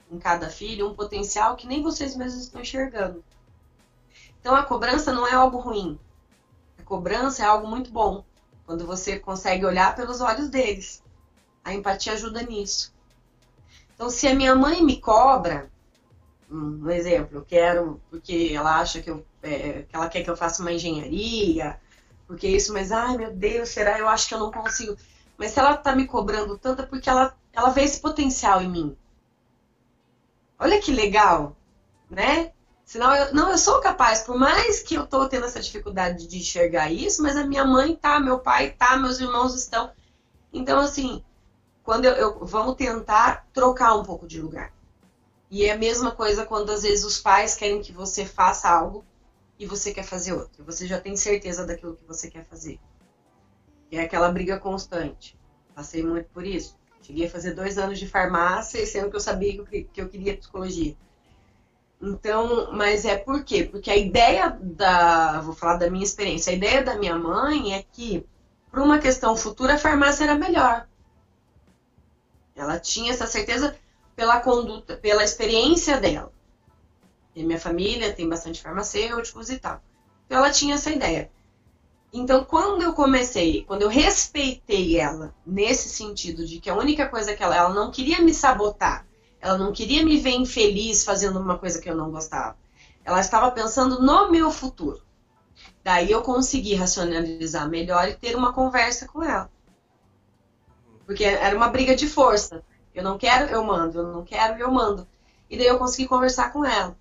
em 0.09 0.17
cada 0.17 0.49
filho 0.49 0.87
um 0.87 0.95
potencial 0.95 1.57
que 1.57 1.67
nem 1.67 1.83
vocês 1.83 2.15
mesmos 2.15 2.43
estão 2.43 2.61
enxergando. 2.61 3.21
Então, 4.39 4.55
a 4.55 4.63
cobrança 4.63 5.11
não 5.11 5.27
é 5.27 5.33
algo 5.33 5.57
ruim. 5.57 5.99
A 6.79 6.83
cobrança 6.83 7.43
é 7.43 7.45
algo 7.45 7.67
muito 7.67 7.91
bom. 7.91 8.23
Quando 8.65 8.87
você 8.87 9.19
consegue 9.19 9.65
olhar 9.65 9.93
pelos 9.93 10.21
olhos 10.21 10.47
deles. 10.47 11.03
A 11.65 11.73
empatia 11.73 12.13
ajuda 12.13 12.41
nisso. 12.41 12.93
Então, 13.93 14.09
se 14.09 14.25
a 14.25 14.33
minha 14.33 14.55
mãe 14.55 14.81
me 14.81 15.01
cobra, 15.01 15.69
um 16.49 16.89
exemplo, 16.89 17.39
eu 17.39 17.45
quero, 17.45 17.99
porque 18.09 18.51
ela 18.53 18.79
acha 18.79 19.01
que, 19.01 19.11
eu, 19.11 19.25
é, 19.43 19.81
que 19.81 19.93
ela 19.93 20.07
quer 20.07 20.23
que 20.23 20.29
eu 20.29 20.37
faça 20.37 20.61
uma 20.61 20.71
engenharia, 20.71 21.77
porque 22.31 22.47
isso, 22.47 22.71
mas 22.71 22.93
ai 22.93 23.17
meu 23.17 23.33
Deus, 23.33 23.67
será? 23.67 23.99
Eu 23.99 24.07
acho 24.07 24.25
que 24.25 24.33
eu 24.33 24.39
não 24.39 24.49
consigo. 24.49 24.95
Mas 25.37 25.51
se 25.51 25.59
ela 25.59 25.75
tá 25.75 25.93
me 25.93 26.07
cobrando 26.07 26.57
tanto 26.57 26.81
é 26.81 26.85
porque 26.85 27.09
ela, 27.09 27.35
ela 27.51 27.71
vê 27.71 27.81
esse 27.83 27.99
potencial 27.99 28.61
em 28.61 28.69
mim. 28.69 28.97
Olha 30.57 30.79
que 30.79 30.93
legal, 30.93 31.57
né? 32.09 32.53
Senão 32.85 33.13
eu, 33.13 33.33
não, 33.33 33.51
eu 33.51 33.57
sou 33.57 33.81
capaz, 33.81 34.21
por 34.21 34.37
mais 34.37 34.81
que 34.81 34.95
eu 34.95 35.05
tô 35.05 35.27
tendo 35.27 35.45
essa 35.45 35.59
dificuldade 35.59 36.25
de 36.25 36.37
enxergar 36.37 36.89
isso, 36.89 37.21
mas 37.21 37.35
a 37.35 37.45
minha 37.45 37.65
mãe 37.65 37.97
tá, 37.97 38.17
meu 38.17 38.39
pai 38.39 38.71
tá, 38.79 38.95
meus 38.95 39.19
irmãos 39.19 39.53
estão. 39.53 39.91
Então, 40.53 40.79
assim, 40.79 41.21
quando 41.83 42.05
eu, 42.05 42.13
eu 42.13 42.45
vamos 42.45 42.75
tentar 42.75 43.45
trocar 43.51 43.95
um 43.95 44.05
pouco 44.05 44.25
de 44.25 44.39
lugar. 44.39 44.71
E 45.49 45.65
é 45.65 45.73
a 45.73 45.77
mesma 45.77 46.11
coisa 46.11 46.45
quando 46.45 46.69
às 46.69 46.83
vezes 46.83 47.03
os 47.03 47.19
pais 47.19 47.55
querem 47.55 47.81
que 47.81 47.91
você 47.91 48.25
faça 48.25 48.69
algo 48.69 49.03
e 49.61 49.65
você 49.67 49.93
quer 49.93 50.03
fazer 50.03 50.33
outro. 50.33 50.63
Você 50.65 50.87
já 50.87 50.99
tem 50.99 51.15
certeza 51.15 51.63
daquilo 51.63 51.95
que 51.95 52.03
você 52.03 52.31
quer 52.31 52.43
fazer. 52.45 52.79
E 53.91 53.97
é 53.97 54.01
aquela 54.01 54.31
briga 54.31 54.59
constante. 54.59 55.37
Passei 55.75 56.03
muito 56.03 56.27
por 56.29 56.43
isso. 56.43 56.75
Cheguei 57.03 57.27
a 57.27 57.29
fazer 57.29 57.53
dois 57.53 57.77
anos 57.77 57.99
de 57.99 58.07
farmácia, 58.07 58.83
sendo 58.87 59.11
que 59.11 59.15
eu 59.15 59.19
sabia 59.19 59.63
que 59.63 60.01
eu 60.01 60.09
queria 60.09 60.35
psicologia. 60.35 60.97
Então, 62.01 62.73
mas 62.73 63.05
é 63.05 63.15
por 63.15 63.43
quê? 63.43 63.63
Porque 63.63 63.91
a 63.91 63.95
ideia 63.95 64.49
da. 64.59 65.41
Vou 65.41 65.53
falar 65.53 65.77
da 65.77 65.91
minha 65.91 66.03
experiência. 66.03 66.51
A 66.51 66.55
ideia 66.55 66.83
da 66.83 66.97
minha 66.97 67.15
mãe 67.15 67.75
é 67.75 67.83
que, 67.83 68.25
para 68.71 68.81
uma 68.81 68.97
questão 68.97 69.37
futura, 69.37 69.75
a 69.75 69.77
farmácia 69.77 70.23
era 70.23 70.33
melhor. 70.33 70.87
Ela 72.55 72.79
tinha 72.79 73.11
essa 73.11 73.27
certeza 73.27 73.77
pela 74.15 74.39
conduta, 74.39 74.97
pela 74.97 75.23
experiência 75.23 75.99
dela. 75.99 76.33
E 77.35 77.43
minha 77.43 77.59
família 77.59 78.13
tem 78.13 78.27
bastante 78.27 78.61
farmacêuticos 78.61 79.49
e 79.49 79.57
tal. 79.57 79.81
Então 80.25 80.37
ela 80.37 80.51
tinha 80.51 80.75
essa 80.75 80.91
ideia. 80.91 81.31
Então, 82.13 82.43
quando 82.43 82.81
eu 82.81 82.91
comecei, 82.93 83.63
quando 83.63 83.83
eu 83.83 83.87
respeitei 83.87 84.99
ela 84.99 85.33
nesse 85.45 85.87
sentido 85.87 86.45
de 86.45 86.59
que 86.59 86.69
a 86.69 86.75
única 86.75 87.07
coisa 87.07 87.33
que 87.33 87.41
ela, 87.41 87.55
ela 87.55 87.73
não 87.73 87.89
queria 87.89 88.19
me 88.21 88.33
sabotar, 88.33 89.07
ela 89.39 89.57
não 89.57 89.71
queria 89.71 90.05
me 90.05 90.17
ver 90.17 90.31
infeliz 90.31 91.05
fazendo 91.05 91.39
uma 91.39 91.57
coisa 91.57 91.79
que 91.79 91.89
eu 91.89 91.95
não 91.95 92.11
gostava. 92.11 92.57
Ela 93.03 93.21
estava 93.21 93.49
pensando 93.51 94.01
no 94.01 94.29
meu 94.29 94.51
futuro. 94.51 95.01
Daí 95.83 96.11
eu 96.11 96.21
consegui 96.21 96.75
racionalizar 96.75 97.67
melhor 97.67 98.07
e 98.07 98.15
ter 98.15 98.35
uma 98.35 98.53
conversa 98.53 99.07
com 99.07 99.23
ela. 99.23 99.49
Porque 101.05 101.23
era 101.23 101.55
uma 101.55 101.69
briga 101.69 101.95
de 101.95 102.07
força. 102.07 102.63
Eu 102.93 103.03
não 103.03 103.17
quero, 103.17 103.49
eu 103.49 103.63
mando. 103.63 103.99
Eu 103.99 104.07
não 104.07 104.23
quero, 104.23 104.59
eu 104.59 104.69
mando. 104.69 105.07
E 105.49 105.57
daí 105.57 105.67
eu 105.67 105.79
consegui 105.79 106.07
conversar 106.07 106.51
com 106.51 106.63
ela. 106.63 106.95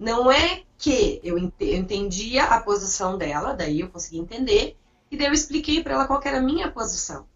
Não 0.00 0.32
é 0.32 0.62
que 0.78 1.20
eu 1.22 1.36
entendia 1.36 2.44
a 2.44 2.62
posição 2.62 3.18
dela, 3.18 3.52
daí 3.52 3.80
eu 3.80 3.90
consegui 3.90 4.18
entender, 4.18 4.74
e 5.10 5.16
daí 5.16 5.26
eu 5.26 5.32
expliquei 5.34 5.82
para 5.82 5.92
ela 5.92 6.06
qual 6.06 6.22
era 6.24 6.38
a 6.38 6.42
minha 6.42 6.72
posição. 6.72 7.28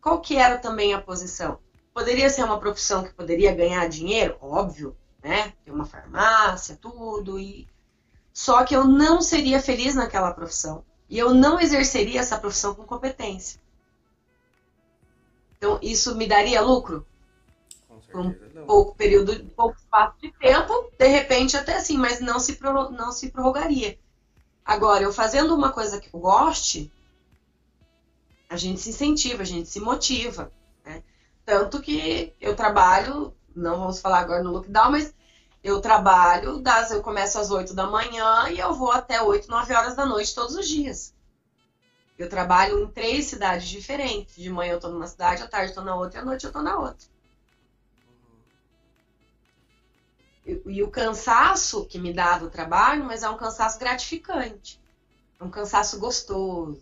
Qual 0.00 0.22
que 0.22 0.38
era 0.38 0.56
também 0.56 0.94
a 0.94 1.02
posição? 1.02 1.58
Poderia 1.92 2.30
ser 2.30 2.44
uma 2.44 2.58
profissão 2.58 3.04
que 3.04 3.12
poderia 3.12 3.54
ganhar 3.54 3.86
dinheiro, 3.90 4.38
óbvio, 4.40 4.96
né? 5.22 5.52
Ter 5.62 5.70
uma 5.70 5.84
farmácia, 5.84 6.78
tudo 6.80 7.38
e 7.38 7.68
só 8.32 8.64
que 8.64 8.74
eu 8.74 8.84
não 8.84 9.20
seria 9.20 9.60
feliz 9.60 9.94
naquela 9.94 10.32
profissão 10.32 10.82
e 11.10 11.18
eu 11.18 11.34
não 11.34 11.60
exerceria 11.60 12.20
essa 12.20 12.38
profissão 12.38 12.74
com 12.74 12.84
competência. 12.84 13.60
Então, 15.58 15.78
isso 15.82 16.16
me 16.16 16.26
daria 16.26 16.62
lucro? 16.62 17.06
Por 18.12 18.20
um 18.20 18.36
não. 18.54 18.66
pouco 18.66 18.94
período, 18.94 19.44
pouco 19.56 19.76
espaço 19.76 20.16
de 20.20 20.30
tempo, 20.32 20.90
de 20.98 21.06
repente 21.06 21.56
até 21.56 21.76
assim, 21.76 21.96
mas 21.96 22.20
não 22.20 22.38
se, 22.38 22.58
não 22.90 23.10
se 23.10 23.30
prorrogaria. 23.30 23.98
Agora, 24.64 25.02
eu 25.02 25.12
fazendo 25.12 25.54
uma 25.54 25.72
coisa 25.72 26.00
que 26.00 26.14
eu 26.14 26.20
goste, 26.20 26.92
a 28.48 28.56
gente 28.56 28.80
se 28.80 28.90
incentiva, 28.90 29.42
a 29.42 29.46
gente 29.46 29.68
se 29.68 29.80
motiva. 29.80 30.52
Né? 30.84 31.02
Tanto 31.44 31.80
que 31.80 32.34
eu 32.40 32.54
trabalho, 32.54 33.34
não 33.56 33.78
vamos 33.78 34.00
falar 34.00 34.20
agora 34.20 34.42
no 34.42 34.52
lockdown, 34.52 34.90
mas 34.90 35.14
eu 35.64 35.80
trabalho, 35.80 36.58
das, 36.58 36.90
eu 36.90 37.02
começo 37.02 37.38
às 37.38 37.50
8 37.50 37.74
da 37.74 37.86
manhã 37.86 38.48
e 38.50 38.58
eu 38.58 38.74
vou 38.74 38.92
até 38.92 39.22
8, 39.22 39.48
9 39.48 39.74
horas 39.74 39.96
da 39.96 40.04
noite 40.04 40.34
todos 40.34 40.54
os 40.54 40.68
dias. 40.68 41.14
Eu 42.18 42.28
trabalho 42.28 42.78
em 42.78 42.88
três 42.88 43.24
cidades 43.24 43.68
diferentes. 43.68 44.36
De 44.36 44.50
manhã 44.50 44.72
eu 44.72 44.80
tô 44.80 44.88
numa 44.88 45.06
cidade, 45.06 45.42
à 45.42 45.48
tarde 45.48 45.70
eu 45.70 45.76
tô 45.76 45.82
na 45.82 45.96
outra 45.96 46.18
e 46.18 46.22
à 46.22 46.24
noite 46.24 46.44
eu 46.44 46.52
tô 46.52 46.60
na 46.62 46.78
outra. 46.78 47.08
E, 50.46 50.60
e 50.66 50.82
o 50.82 50.90
cansaço 50.90 51.86
que 51.86 51.98
me 51.98 52.12
dá 52.12 52.38
do 52.38 52.50
trabalho, 52.50 53.04
mas 53.04 53.22
é 53.22 53.28
um 53.28 53.36
cansaço 53.36 53.78
gratificante. 53.78 54.80
É 55.40 55.44
um 55.44 55.50
cansaço 55.50 55.98
gostoso. 55.98 56.80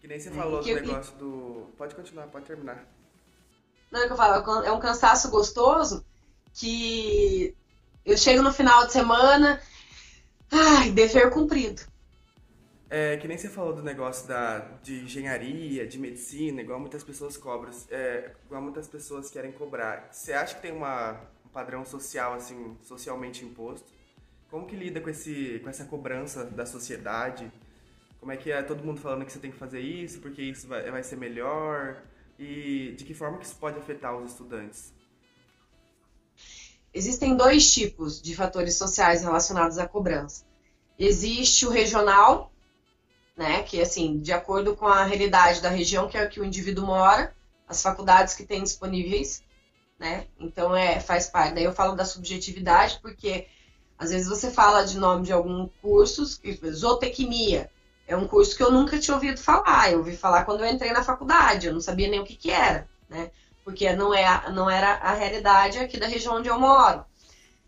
Que 0.00 0.06
nem 0.06 0.18
você 0.18 0.30
falou 0.30 0.62
do 0.62 0.74
negócio 0.74 1.14
eu... 1.14 1.18
do. 1.18 1.66
Pode 1.76 1.94
continuar, 1.94 2.26
pode 2.28 2.46
terminar. 2.46 2.86
Não, 3.90 4.02
é 4.02 4.06
que 4.06 4.12
eu 4.12 4.16
falo, 4.16 4.62
é 4.62 4.70
um 4.70 4.80
cansaço 4.80 5.30
gostoso 5.30 6.04
que 6.52 7.54
eu 8.04 8.16
chego 8.16 8.42
no 8.42 8.52
final 8.52 8.86
de 8.86 8.92
semana, 8.92 9.60
ai, 10.50 10.90
dever 10.90 11.30
cumprido. 11.30 11.82
É, 12.90 13.18
que 13.18 13.28
nem 13.28 13.36
você 13.36 13.50
falou 13.50 13.74
do 13.74 13.82
negócio 13.82 14.26
da, 14.26 14.60
de 14.82 15.04
engenharia, 15.04 15.86
de 15.86 15.98
medicina, 15.98 16.62
igual 16.62 16.80
muitas 16.80 17.04
pessoas 17.04 17.36
cobram, 17.36 17.70
é, 17.90 18.32
igual 18.46 18.62
muitas 18.62 18.88
pessoas 18.88 19.30
querem 19.30 19.52
cobrar. 19.52 20.08
Você 20.10 20.32
acha 20.32 20.54
que 20.54 20.62
tem 20.62 20.72
uma, 20.72 21.20
um 21.48 21.52
padrão 21.52 21.84
social, 21.84 22.34
assim, 22.34 22.76
socialmente 22.82 23.44
imposto? 23.44 23.86
Como 24.50 24.66
que 24.66 24.76
lida 24.76 25.00
com, 25.00 25.10
esse, 25.10 25.60
com 25.62 25.70
essa 25.70 25.84
cobrança 25.84 26.44
da 26.44 26.66
sociedade? 26.66 27.50
Como 28.20 28.32
é 28.32 28.36
que 28.36 28.50
é 28.50 28.62
todo 28.62 28.84
mundo 28.84 29.00
falando 29.00 29.24
que 29.24 29.32
você 29.32 29.38
tem 29.38 29.50
que 29.50 29.56
fazer 29.56 29.80
isso, 29.80 30.20
porque 30.20 30.42
isso 30.42 30.68
vai, 30.68 30.90
vai 30.90 31.02
ser 31.02 31.16
melhor? 31.16 32.02
E 32.38 32.94
de 32.96 33.04
que 33.04 33.14
forma 33.14 33.38
que 33.38 33.44
isso 33.44 33.56
pode 33.56 33.78
afetar 33.78 34.16
os 34.16 34.30
estudantes? 34.30 34.92
Existem 36.92 37.36
dois 37.36 37.72
tipos 37.72 38.20
de 38.20 38.34
fatores 38.34 38.76
sociais 38.76 39.22
relacionados 39.22 39.78
à 39.78 39.86
cobrança. 39.86 40.44
Existe 40.98 41.66
o 41.66 41.70
regional, 41.70 42.52
né? 43.36 43.62
Que 43.62 43.80
assim, 43.80 44.18
de 44.18 44.32
acordo 44.32 44.74
com 44.74 44.86
a 44.86 45.04
realidade 45.04 45.60
da 45.60 45.68
região 45.68 46.08
que 46.08 46.16
é 46.16 46.26
que 46.26 46.40
o 46.40 46.44
indivíduo 46.44 46.86
mora, 46.86 47.34
as 47.68 47.82
faculdades 47.82 48.34
que 48.34 48.44
tem 48.44 48.62
disponíveis, 48.62 49.42
né? 49.98 50.26
Então 50.38 50.74
é 50.76 51.00
faz 51.00 51.26
parte. 51.26 51.54
Daí 51.54 51.64
eu 51.64 51.72
falo 51.72 51.94
da 51.94 52.04
subjetividade 52.04 52.98
porque 53.02 53.46
às 53.98 54.10
vezes 54.10 54.28
você 54.28 54.50
fala 54.50 54.84
de 54.84 54.96
nome 54.98 55.24
de 55.24 55.32
algum 55.32 55.68
curso, 55.82 56.24
zootecnia, 56.70 57.68
é 58.08 58.16
um 58.16 58.26
curso 58.26 58.56
que 58.56 58.62
eu 58.62 58.70
nunca 58.70 58.98
tinha 58.98 59.14
ouvido 59.14 59.38
falar. 59.38 59.92
Eu 59.92 59.98
ouvi 59.98 60.16
falar 60.16 60.44
quando 60.44 60.64
eu 60.64 60.70
entrei 60.70 60.92
na 60.92 61.04
faculdade, 61.04 61.66
eu 61.66 61.74
não 61.74 61.80
sabia 61.80 62.08
nem 62.08 62.20
o 62.20 62.24
que, 62.24 62.34
que 62.34 62.50
era, 62.50 62.88
né? 63.08 63.30
Porque 63.62 63.92
não, 63.92 64.14
é, 64.14 64.50
não 64.50 64.70
era 64.70 64.94
a 64.94 65.12
realidade 65.12 65.78
aqui 65.78 65.98
da 65.98 66.06
região 66.06 66.36
onde 66.36 66.48
eu 66.48 66.58
moro. 66.58 67.04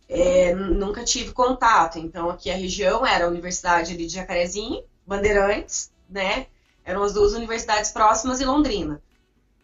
É, 0.09 0.55
nunca 0.55 1.05
tive 1.05 1.33
contato. 1.33 1.99
Então, 1.99 2.31
aqui 2.31 2.51
a 2.51 2.57
região 2.57 3.05
era 3.05 3.27
a 3.27 3.29
Universidade 3.29 3.97
de 3.97 4.09
Jacarezinho, 4.09 4.83
Bandeirantes, 5.07 5.93
né? 6.09 6.47
Eram 6.85 7.03
as 7.03 7.13
duas 7.13 7.35
universidades 7.35 7.93
próximas 7.93 8.41
e 8.41 8.45
Londrina. 8.45 9.01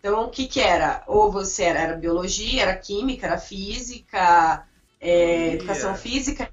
Então, 0.07 0.27
o 0.27 0.31
que 0.31 0.47
que 0.47 0.61
era? 0.61 1.03
Ou 1.09 1.33
você 1.33 1.64
era, 1.64 1.81
era 1.81 1.97
biologia, 1.97 2.62
era 2.62 2.77
química, 2.77 3.27
era 3.27 3.38
física, 3.38 4.64
é, 5.01 5.55
educação 5.55 5.97
física, 5.97 6.49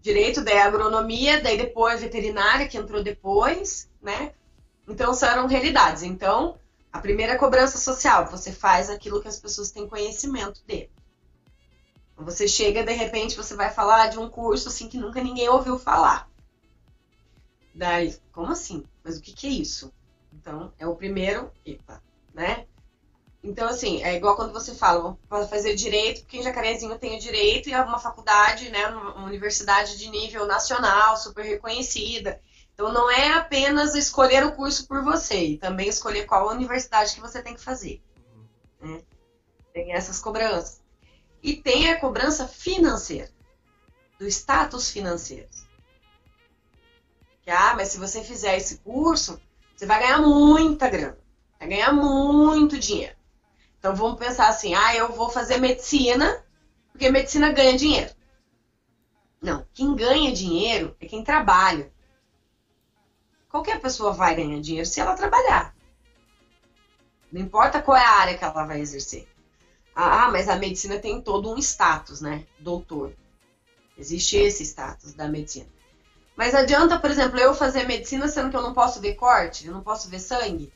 direito, 0.00 0.44
daí 0.44 0.58
agronomia, 0.58 1.42
daí 1.42 1.58
depois 1.58 2.00
veterinária, 2.00 2.68
que 2.68 2.78
entrou 2.78 3.02
depois, 3.02 3.90
né? 4.00 4.34
Então, 4.86 5.12
são 5.14 5.28
eram 5.28 5.48
realidades. 5.48 6.04
Então, 6.04 6.56
a 6.92 7.00
primeira 7.00 7.32
é 7.32 7.36
cobrança 7.36 7.76
social, 7.76 8.30
você 8.30 8.52
faz 8.52 8.88
aquilo 8.88 9.20
que 9.20 9.26
as 9.26 9.40
pessoas 9.40 9.72
têm 9.72 9.88
conhecimento 9.88 10.62
dele. 10.64 10.92
Você 12.16 12.46
chega, 12.46 12.84
de 12.84 12.92
repente, 12.92 13.36
você 13.36 13.56
vai 13.56 13.68
falar 13.68 14.10
de 14.10 14.18
um 14.20 14.30
curso 14.30 14.68
assim 14.68 14.88
que 14.88 14.96
nunca 14.96 15.20
ninguém 15.20 15.48
ouviu 15.48 15.76
falar. 15.76 16.30
Daí, 17.74 18.16
como 18.30 18.52
assim? 18.52 18.84
Mas 19.02 19.18
o 19.18 19.20
que, 19.20 19.32
que 19.32 19.48
é 19.48 19.50
isso? 19.50 19.92
Então, 20.32 20.72
é 20.78 20.86
o 20.86 20.94
primeiro, 20.94 21.50
epa, 21.66 22.00
né? 22.38 22.66
Então, 23.42 23.68
assim, 23.68 24.02
é 24.02 24.14
igual 24.14 24.36
quando 24.36 24.52
você 24.52 24.74
fala, 24.74 25.18
para 25.28 25.46
fazer 25.48 25.74
direito, 25.74 26.20
porque 26.20 26.38
em 26.38 26.42
Jacarezinho 26.42 26.98
tem 26.98 27.16
o 27.16 27.20
direito 27.20 27.68
e 27.68 27.72
é 27.72 27.80
uma 27.82 27.98
faculdade, 27.98 28.70
né, 28.70 28.86
uma 28.86 29.24
universidade 29.24 29.98
de 29.98 30.08
nível 30.08 30.46
nacional, 30.46 31.16
super 31.16 31.44
reconhecida. 31.44 32.40
Então, 32.74 32.92
não 32.92 33.10
é 33.10 33.32
apenas 33.32 33.96
escolher 33.96 34.44
o 34.44 34.52
curso 34.52 34.86
por 34.86 35.02
você, 35.02 35.44
e 35.44 35.58
também 35.58 35.88
escolher 35.88 36.26
qual 36.26 36.48
universidade 36.48 37.14
que 37.14 37.20
você 37.20 37.42
tem 37.42 37.54
que 37.54 37.60
fazer. 37.60 38.00
Né? 38.80 39.02
Tem 39.72 39.92
essas 39.92 40.20
cobranças. 40.20 40.80
E 41.42 41.56
tem 41.56 41.90
a 41.90 42.00
cobrança 42.00 42.46
financeira, 42.46 43.30
do 44.18 44.26
status 44.26 44.90
financeiro. 44.90 45.48
Que, 47.42 47.50
ah, 47.50 47.74
mas 47.76 47.88
se 47.88 47.98
você 47.98 48.22
fizer 48.22 48.56
esse 48.56 48.78
curso, 48.78 49.40
você 49.74 49.86
vai 49.86 50.00
ganhar 50.00 50.20
muita 50.20 50.88
grana, 50.88 51.18
vai 51.58 51.68
ganhar 51.68 51.92
muito 51.92 52.78
dinheiro. 52.78 53.16
Então 53.78 53.94
vamos 53.94 54.18
pensar 54.18 54.48
assim: 54.48 54.74
ah, 54.74 54.94
eu 54.94 55.12
vou 55.12 55.28
fazer 55.28 55.58
medicina, 55.58 56.44
porque 56.92 57.10
medicina 57.10 57.50
ganha 57.50 57.76
dinheiro. 57.76 58.12
Não, 59.40 59.64
quem 59.72 59.94
ganha 59.94 60.32
dinheiro 60.32 60.96
é 61.00 61.06
quem 61.06 61.22
trabalha. 61.22 61.92
Qualquer 63.48 63.80
pessoa 63.80 64.12
vai 64.12 64.34
ganhar 64.34 64.60
dinheiro 64.60 64.86
se 64.86 65.00
ela 65.00 65.14
trabalhar. 65.14 65.74
Não 67.30 67.40
importa 67.40 67.80
qual 67.80 67.96
é 67.96 68.04
a 68.04 68.10
área 68.10 68.36
que 68.36 68.44
ela 68.44 68.64
vai 68.64 68.80
exercer. 68.80 69.28
Ah, 69.94 70.30
mas 70.30 70.48
a 70.48 70.56
medicina 70.56 70.98
tem 70.98 71.20
todo 71.20 71.52
um 71.52 71.58
status, 71.58 72.20
né? 72.20 72.46
Doutor. 72.58 73.14
Existe 73.96 74.36
esse 74.36 74.64
status 74.64 75.12
da 75.12 75.28
medicina. 75.28 75.68
Mas 76.36 76.54
adianta, 76.54 77.00
por 77.00 77.10
exemplo, 77.10 77.38
eu 77.38 77.52
fazer 77.52 77.84
medicina 77.84 78.28
sendo 78.28 78.50
que 78.50 78.56
eu 78.56 78.62
não 78.62 78.72
posso 78.72 79.00
ver 79.00 79.14
corte, 79.14 79.66
eu 79.66 79.72
não 79.72 79.82
posso 79.82 80.08
ver 80.08 80.20
sangue? 80.20 80.72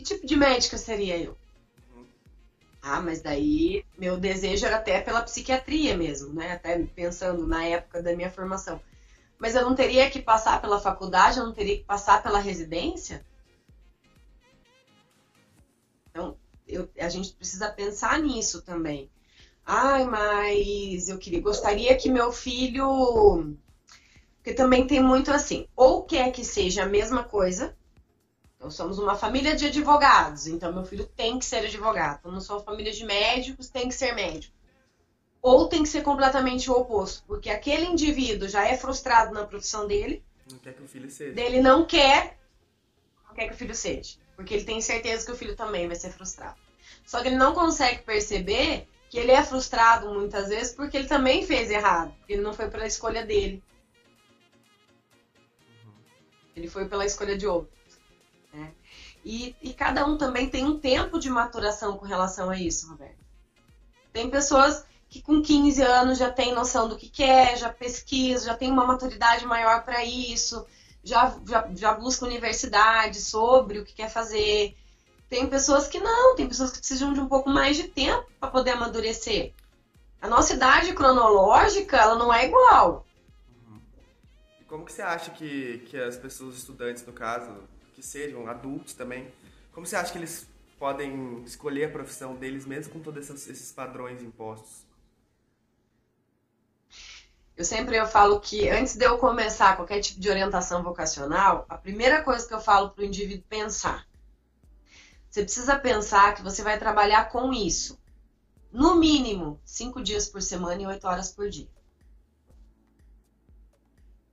Que 0.00 0.14
tipo 0.14 0.26
de 0.26 0.34
médica 0.34 0.78
seria 0.78 1.18
eu? 1.18 1.36
Ah, 2.80 3.02
mas 3.02 3.20
daí 3.20 3.84
meu 3.98 4.16
desejo 4.16 4.64
era 4.64 4.76
até 4.76 4.98
pela 5.02 5.20
psiquiatria 5.20 5.94
mesmo, 5.94 6.32
né? 6.32 6.52
Até 6.52 6.78
pensando 6.78 7.46
na 7.46 7.66
época 7.66 8.02
da 8.02 8.16
minha 8.16 8.30
formação. 8.30 8.80
Mas 9.38 9.54
eu 9.54 9.62
não 9.62 9.74
teria 9.74 10.10
que 10.10 10.22
passar 10.22 10.58
pela 10.62 10.80
faculdade, 10.80 11.38
eu 11.38 11.44
não 11.44 11.52
teria 11.52 11.76
que 11.76 11.84
passar 11.84 12.22
pela 12.22 12.38
residência? 12.38 13.22
Então, 16.08 16.34
eu, 16.66 16.88
a 16.98 17.10
gente 17.10 17.34
precisa 17.34 17.70
pensar 17.70 18.18
nisso 18.20 18.62
também. 18.62 19.10
Ai, 19.66 20.06
mas 20.06 21.10
eu 21.10 21.18
queria, 21.18 21.42
gostaria 21.42 21.94
que 21.94 22.08
meu 22.08 22.32
filho. 22.32 23.54
Porque 24.36 24.54
também 24.54 24.86
tem 24.86 25.02
muito 25.02 25.30
assim, 25.30 25.68
ou 25.76 26.04
quer 26.04 26.32
que 26.32 26.42
seja 26.42 26.84
a 26.84 26.88
mesma 26.88 27.22
coisa, 27.22 27.76
então, 28.60 28.70
somos 28.70 28.98
uma 28.98 29.14
família 29.14 29.56
de 29.56 29.68
advogados, 29.68 30.46
então 30.46 30.70
meu 30.70 30.84
filho 30.84 31.06
tem 31.06 31.38
que 31.38 31.46
ser 31.46 31.64
advogado. 31.64 32.30
Não 32.30 32.42
somos 32.42 32.62
família 32.62 32.92
de 32.92 33.06
médicos, 33.06 33.70
tem 33.70 33.88
que 33.88 33.94
ser 33.94 34.14
médico. 34.14 34.54
Ou 35.40 35.66
tem 35.66 35.82
que 35.82 35.88
ser 35.88 36.02
completamente 36.02 36.70
o 36.70 36.74
oposto, 36.74 37.24
porque 37.26 37.48
aquele 37.48 37.86
indivíduo 37.86 38.46
já 38.46 38.68
é 38.68 38.76
frustrado 38.76 39.32
na 39.32 39.46
profissão 39.46 39.86
dele. 39.86 40.22
Não 40.52 40.58
quer 40.58 40.74
que 40.74 40.82
o 40.82 40.86
filho 40.86 41.10
seja. 41.10 41.32
Dele 41.32 41.62
não 41.62 41.86
quer, 41.86 42.38
não 43.26 43.34
quer 43.34 43.48
que 43.48 43.54
o 43.54 43.56
filho 43.56 43.74
seja. 43.74 44.18
Porque 44.36 44.52
ele 44.52 44.64
tem 44.64 44.82
certeza 44.82 45.24
que 45.24 45.32
o 45.32 45.36
filho 45.36 45.56
também 45.56 45.86
vai 45.86 45.96
ser 45.96 46.10
frustrado. 46.10 46.58
Só 47.06 47.22
que 47.22 47.28
ele 47.28 47.36
não 47.36 47.54
consegue 47.54 48.02
perceber 48.02 48.86
que 49.08 49.18
ele 49.18 49.32
é 49.32 49.42
frustrado 49.42 50.12
muitas 50.12 50.50
vezes 50.50 50.74
porque 50.74 50.98
ele 50.98 51.08
também 51.08 51.46
fez 51.46 51.70
errado. 51.70 52.14
Ele 52.28 52.42
não 52.42 52.52
foi 52.52 52.68
pela 52.68 52.86
escolha 52.86 53.24
dele. 53.24 53.62
Uhum. 55.82 55.92
Ele 56.54 56.68
foi 56.68 56.86
pela 56.86 57.06
escolha 57.06 57.38
de 57.38 57.46
outro. 57.46 57.79
E, 59.24 59.54
e 59.60 59.72
cada 59.74 60.06
um 60.06 60.16
também 60.16 60.48
tem 60.48 60.64
um 60.64 60.78
tempo 60.78 61.18
de 61.18 61.28
maturação 61.28 61.96
com 61.96 62.06
relação 62.06 62.48
a 62.50 62.56
isso, 62.56 62.88
Roberto. 62.88 63.20
Tem 64.12 64.30
pessoas 64.30 64.84
que 65.08 65.20
com 65.20 65.42
15 65.42 65.82
anos 65.82 66.18
já 66.18 66.30
tem 66.30 66.54
noção 66.54 66.88
do 66.88 66.96
que 66.96 67.08
quer, 67.08 67.58
já 67.58 67.68
pesquisa, 67.68 68.46
já 68.46 68.56
tem 68.56 68.70
uma 68.70 68.86
maturidade 68.86 69.44
maior 69.44 69.84
para 69.84 70.04
isso, 70.04 70.64
já, 71.02 71.36
já, 71.46 71.68
já 71.74 71.94
busca 71.94 72.24
universidade 72.24 73.20
sobre 73.20 73.80
o 73.80 73.84
que 73.84 73.92
quer 73.92 74.08
fazer. 74.08 74.76
Tem 75.28 75.48
pessoas 75.48 75.88
que 75.88 75.98
não, 75.98 76.36
tem 76.36 76.48
pessoas 76.48 76.70
que 76.70 76.78
precisam 76.78 77.12
de 77.12 77.20
um 77.20 77.26
pouco 77.26 77.50
mais 77.50 77.76
de 77.76 77.88
tempo 77.88 78.26
para 78.38 78.50
poder 78.50 78.72
amadurecer. 78.72 79.52
A 80.22 80.28
nossa 80.28 80.54
idade 80.54 80.92
cronológica, 80.92 81.96
ela 81.96 82.14
não 82.14 82.32
é 82.32 82.46
igual. 82.46 83.06
Uhum. 83.66 83.80
Como 84.68 84.84
que 84.84 84.92
você 84.92 85.02
acha 85.02 85.30
que, 85.30 85.78
que 85.88 85.96
as 85.96 86.16
pessoas, 86.16 86.56
estudantes 86.56 87.04
no 87.06 87.12
caso, 87.12 87.52
que 88.00 88.06
sejam 88.06 88.48
adultos 88.48 88.94
também, 88.94 89.30
como 89.72 89.86
você 89.86 89.94
acha 89.94 90.10
que 90.10 90.18
eles 90.18 90.46
podem 90.78 91.42
escolher 91.44 91.84
a 91.84 91.90
profissão 91.90 92.34
deles 92.34 92.64
mesmo 92.64 92.94
com 92.94 93.00
todos 93.00 93.28
esses, 93.28 93.70
padrões 93.70 94.22
impostos? 94.22 94.86
Eu 97.54 97.64
sempre 97.64 97.96
eu 97.96 98.06
falo 98.06 98.40
que 98.40 98.70
antes 98.70 98.96
de 98.96 99.04
eu 99.04 99.18
começar 99.18 99.76
qualquer 99.76 100.00
tipo 100.00 100.18
de 100.18 100.30
orientação 100.30 100.82
vocacional, 100.82 101.66
a 101.68 101.76
primeira 101.76 102.22
coisa 102.22 102.48
que 102.48 102.54
eu 102.54 102.60
falo 102.60 102.90
para 102.90 103.02
o 103.02 103.06
indivíduo 103.06 103.44
pensar. 103.50 104.08
Você 105.30 105.42
precisa 105.42 105.78
pensar 105.78 106.34
que 106.34 106.42
você 106.42 106.62
vai 106.62 106.78
trabalhar 106.78 107.26
com 107.26 107.52
isso. 107.52 108.00
No 108.72 108.94
mínimo, 108.94 109.60
cinco 109.62 110.02
dias 110.02 110.26
por 110.26 110.40
semana 110.40 110.80
e 110.80 110.86
oito 110.86 111.06
horas 111.06 111.30
por 111.30 111.50
dia. 111.50 111.68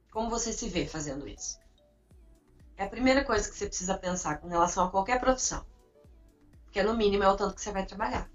Como 0.10 0.30
você 0.30 0.54
se 0.54 0.70
vê 0.70 0.88
fazendo 0.88 1.28
isso? 1.28 1.60
É 2.78 2.84
a 2.84 2.90
primeira 2.90 3.24
coisa 3.24 3.50
que 3.50 3.58
você 3.58 3.66
precisa 3.66 3.98
pensar 3.98 4.38
com 4.38 4.48
relação 4.48 4.86
a 4.86 4.92
qualquer 4.92 5.20
profissão. 5.20 5.66
Porque 6.66 6.84
no 6.84 6.96
mínimo 6.96 7.24
é 7.24 7.28
o 7.30 7.36
tanto 7.36 7.56
que 7.56 7.62
você 7.62 7.72
vai 7.72 7.86
trabalhar. 7.86 8.30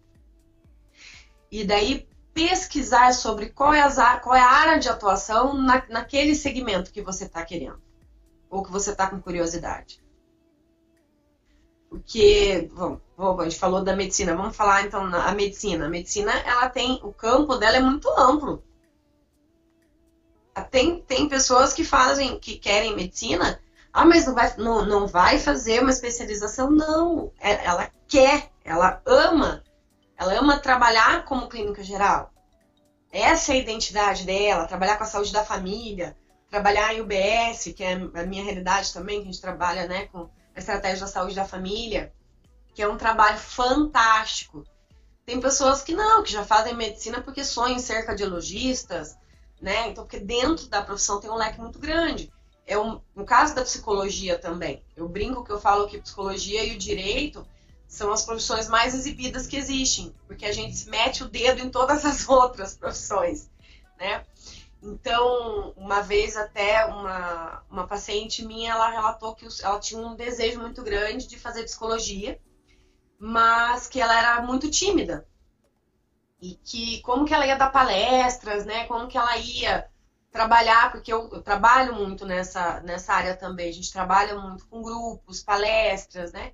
E 1.50 1.64
daí 1.64 2.08
pesquisar 2.34 3.12
sobre 3.12 3.50
qual 3.50 3.72
é, 3.72 3.82
a, 3.82 4.18
qual 4.18 4.34
é 4.34 4.40
a 4.40 4.50
área 4.50 4.78
de 4.80 4.88
atuação 4.88 5.54
na, 5.54 5.86
naquele 5.88 6.34
segmento 6.34 6.92
que 6.92 7.02
você 7.02 7.24
está 7.24 7.44
querendo. 7.44 7.80
Ou 8.50 8.64
que 8.64 8.72
você 8.72 8.90
está 8.90 9.06
com 9.06 9.20
curiosidade. 9.20 10.02
Porque, 11.88 12.70
bom, 12.74 12.98
a 13.38 13.44
gente 13.44 13.58
falou 13.58 13.84
da 13.84 13.94
medicina, 13.94 14.34
vamos 14.34 14.56
falar 14.56 14.82
então 14.82 15.04
a 15.04 15.32
medicina. 15.32 15.86
A 15.86 15.90
medicina, 15.90 16.32
ela 16.40 16.68
tem, 16.68 16.98
o 17.04 17.12
campo 17.12 17.56
dela 17.56 17.76
é 17.76 17.80
muito 17.80 18.08
amplo. 18.18 18.64
Tem, 20.70 21.00
tem 21.02 21.28
pessoas 21.28 21.72
que 21.72 21.84
fazem, 21.84 22.38
que 22.38 22.58
querem 22.58 22.96
medicina 22.96 23.60
ah, 23.92 24.06
mas 24.06 24.26
não 24.26 24.34
vai, 24.34 24.54
não, 24.56 24.86
não 24.86 25.06
vai 25.06 25.38
fazer 25.38 25.80
uma 25.80 25.90
especialização? 25.90 26.70
Não. 26.70 27.30
É, 27.38 27.64
ela 27.64 27.90
quer, 28.08 28.50
ela 28.64 29.02
ama. 29.04 29.62
Ela 30.16 30.38
ama 30.38 30.58
trabalhar 30.58 31.24
como 31.26 31.48
clínica 31.48 31.84
geral. 31.84 32.32
Essa 33.12 33.52
é 33.52 33.56
a 33.56 33.58
identidade 33.58 34.24
dela, 34.24 34.66
trabalhar 34.66 34.96
com 34.96 35.04
a 35.04 35.06
saúde 35.06 35.32
da 35.32 35.44
família, 35.44 36.16
trabalhar 36.48 36.94
em 36.94 37.02
UBS, 37.02 37.74
que 37.76 37.84
é 37.84 37.92
a 37.92 38.24
minha 38.24 38.42
realidade 38.42 38.94
também, 38.94 39.18
que 39.18 39.28
a 39.28 39.32
gente 39.32 39.40
trabalha 39.40 39.86
né, 39.86 40.06
com 40.06 40.30
a 40.56 40.58
estratégia 40.58 41.00
da 41.00 41.12
saúde 41.12 41.34
da 41.34 41.44
família, 41.44 42.14
que 42.74 42.80
é 42.80 42.88
um 42.88 42.96
trabalho 42.96 43.38
fantástico. 43.38 44.64
Tem 45.26 45.38
pessoas 45.38 45.82
que 45.82 45.94
não, 45.94 46.22
que 46.22 46.32
já 46.32 46.44
fazem 46.44 46.74
medicina 46.74 47.20
porque 47.20 47.44
sonham 47.44 47.76
em 47.76 47.78
ser 47.78 48.06
cardiologistas, 48.06 49.14
né? 49.60 49.88
Então, 49.88 50.04
porque 50.04 50.18
dentro 50.18 50.66
da 50.68 50.82
profissão 50.82 51.20
tem 51.20 51.30
um 51.30 51.36
leque 51.36 51.60
muito 51.60 51.78
grande 51.78 52.32
é 52.66 52.78
um, 52.78 53.00
no 53.14 53.24
caso 53.24 53.54
da 53.54 53.62
psicologia 53.62 54.38
também. 54.38 54.84
Eu 54.96 55.08
brinco 55.08 55.44
que 55.44 55.50
eu 55.50 55.60
falo 55.60 55.88
que 55.88 56.00
psicologia 56.00 56.64
e 56.64 56.74
o 56.74 56.78
direito 56.78 57.46
são 57.86 58.10
as 58.10 58.24
profissões 58.24 58.68
mais 58.68 58.94
exibidas 58.94 59.46
que 59.46 59.56
existem, 59.56 60.14
porque 60.26 60.46
a 60.46 60.52
gente 60.52 60.88
mete 60.88 61.22
o 61.22 61.28
dedo 61.28 61.60
em 61.60 61.70
todas 61.70 62.04
as 62.04 62.26
outras 62.28 62.74
profissões, 62.74 63.50
né? 63.98 64.24
Então, 64.82 65.72
uma 65.76 66.00
vez 66.00 66.36
até 66.36 66.84
uma, 66.86 67.62
uma 67.70 67.86
paciente 67.86 68.44
minha, 68.44 68.72
ela 68.72 68.90
relatou 68.90 69.34
que 69.34 69.46
ela 69.62 69.78
tinha 69.78 70.00
um 70.00 70.16
desejo 70.16 70.60
muito 70.60 70.82
grande 70.82 71.28
de 71.28 71.38
fazer 71.38 71.62
psicologia, 71.64 72.40
mas 73.16 73.86
que 73.86 74.00
ela 74.00 74.18
era 74.18 74.42
muito 74.42 74.68
tímida. 74.68 75.28
E 76.40 76.56
que 76.64 77.00
como 77.02 77.24
que 77.24 77.32
ela 77.32 77.46
ia 77.46 77.54
dar 77.54 77.70
palestras, 77.70 78.64
né? 78.64 78.84
Como 78.86 79.06
que 79.06 79.16
ela 79.16 79.36
ia 79.36 79.88
trabalhar, 80.32 80.90
porque 80.90 81.12
eu, 81.12 81.28
eu, 81.30 81.42
trabalho 81.42 81.94
muito 81.94 82.24
nessa, 82.24 82.80
nessa 82.80 83.12
área 83.12 83.36
também, 83.36 83.68
a 83.68 83.72
gente 83.72 83.92
trabalha 83.92 84.34
muito 84.34 84.66
com 84.66 84.82
grupos, 84.82 85.42
palestras, 85.42 86.32
né? 86.32 86.52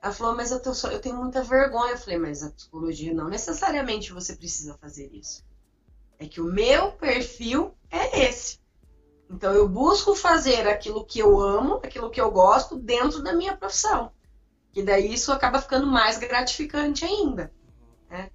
Ela 0.00 0.14
falou, 0.14 0.34
mas 0.34 0.50
eu, 0.50 0.62
tô, 0.62 0.70
eu 0.88 1.00
tenho 1.00 1.16
muita 1.16 1.42
vergonha. 1.42 1.92
Eu 1.92 1.98
falei, 1.98 2.18
mas 2.18 2.42
a 2.42 2.50
psicologia 2.50 3.12
não 3.12 3.28
necessariamente 3.28 4.12
você 4.12 4.34
precisa 4.34 4.78
fazer 4.80 5.10
isso. 5.12 5.44
É 6.18 6.26
que 6.26 6.40
o 6.40 6.44
meu 6.44 6.92
perfil 6.92 7.74
é 7.90 8.26
esse. 8.26 8.60
Então 9.28 9.52
eu 9.52 9.68
busco 9.68 10.14
fazer 10.14 10.66
aquilo 10.66 11.04
que 11.04 11.18
eu 11.18 11.38
amo, 11.38 11.80
aquilo 11.84 12.10
que 12.10 12.20
eu 12.20 12.30
gosto 12.30 12.76
dentro 12.76 13.22
da 13.22 13.34
minha 13.34 13.56
profissão. 13.56 14.10
E 14.74 14.82
daí 14.82 15.12
isso 15.12 15.32
acaba 15.32 15.60
ficando 15.60 15.86
mais 15.86 16.16
gratificante 16.16 17.04
ainda. 17.04 17.52
Né? 18.08 18.30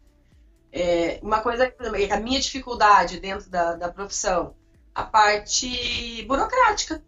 É, 0.72 1.20
uma 1.24 1.42
coisa 1.42 1.74
a 2.12 2.20
minha 2.20 2.40
dificuldade 2.40 3.20
dentro 3.20 3.50
da, 3.50 3.76
da 3.76 3.92
profissão 3.92 4.54
a 4.96 5.04
parte 5.04 6.24
burocrática. 6.24 7.04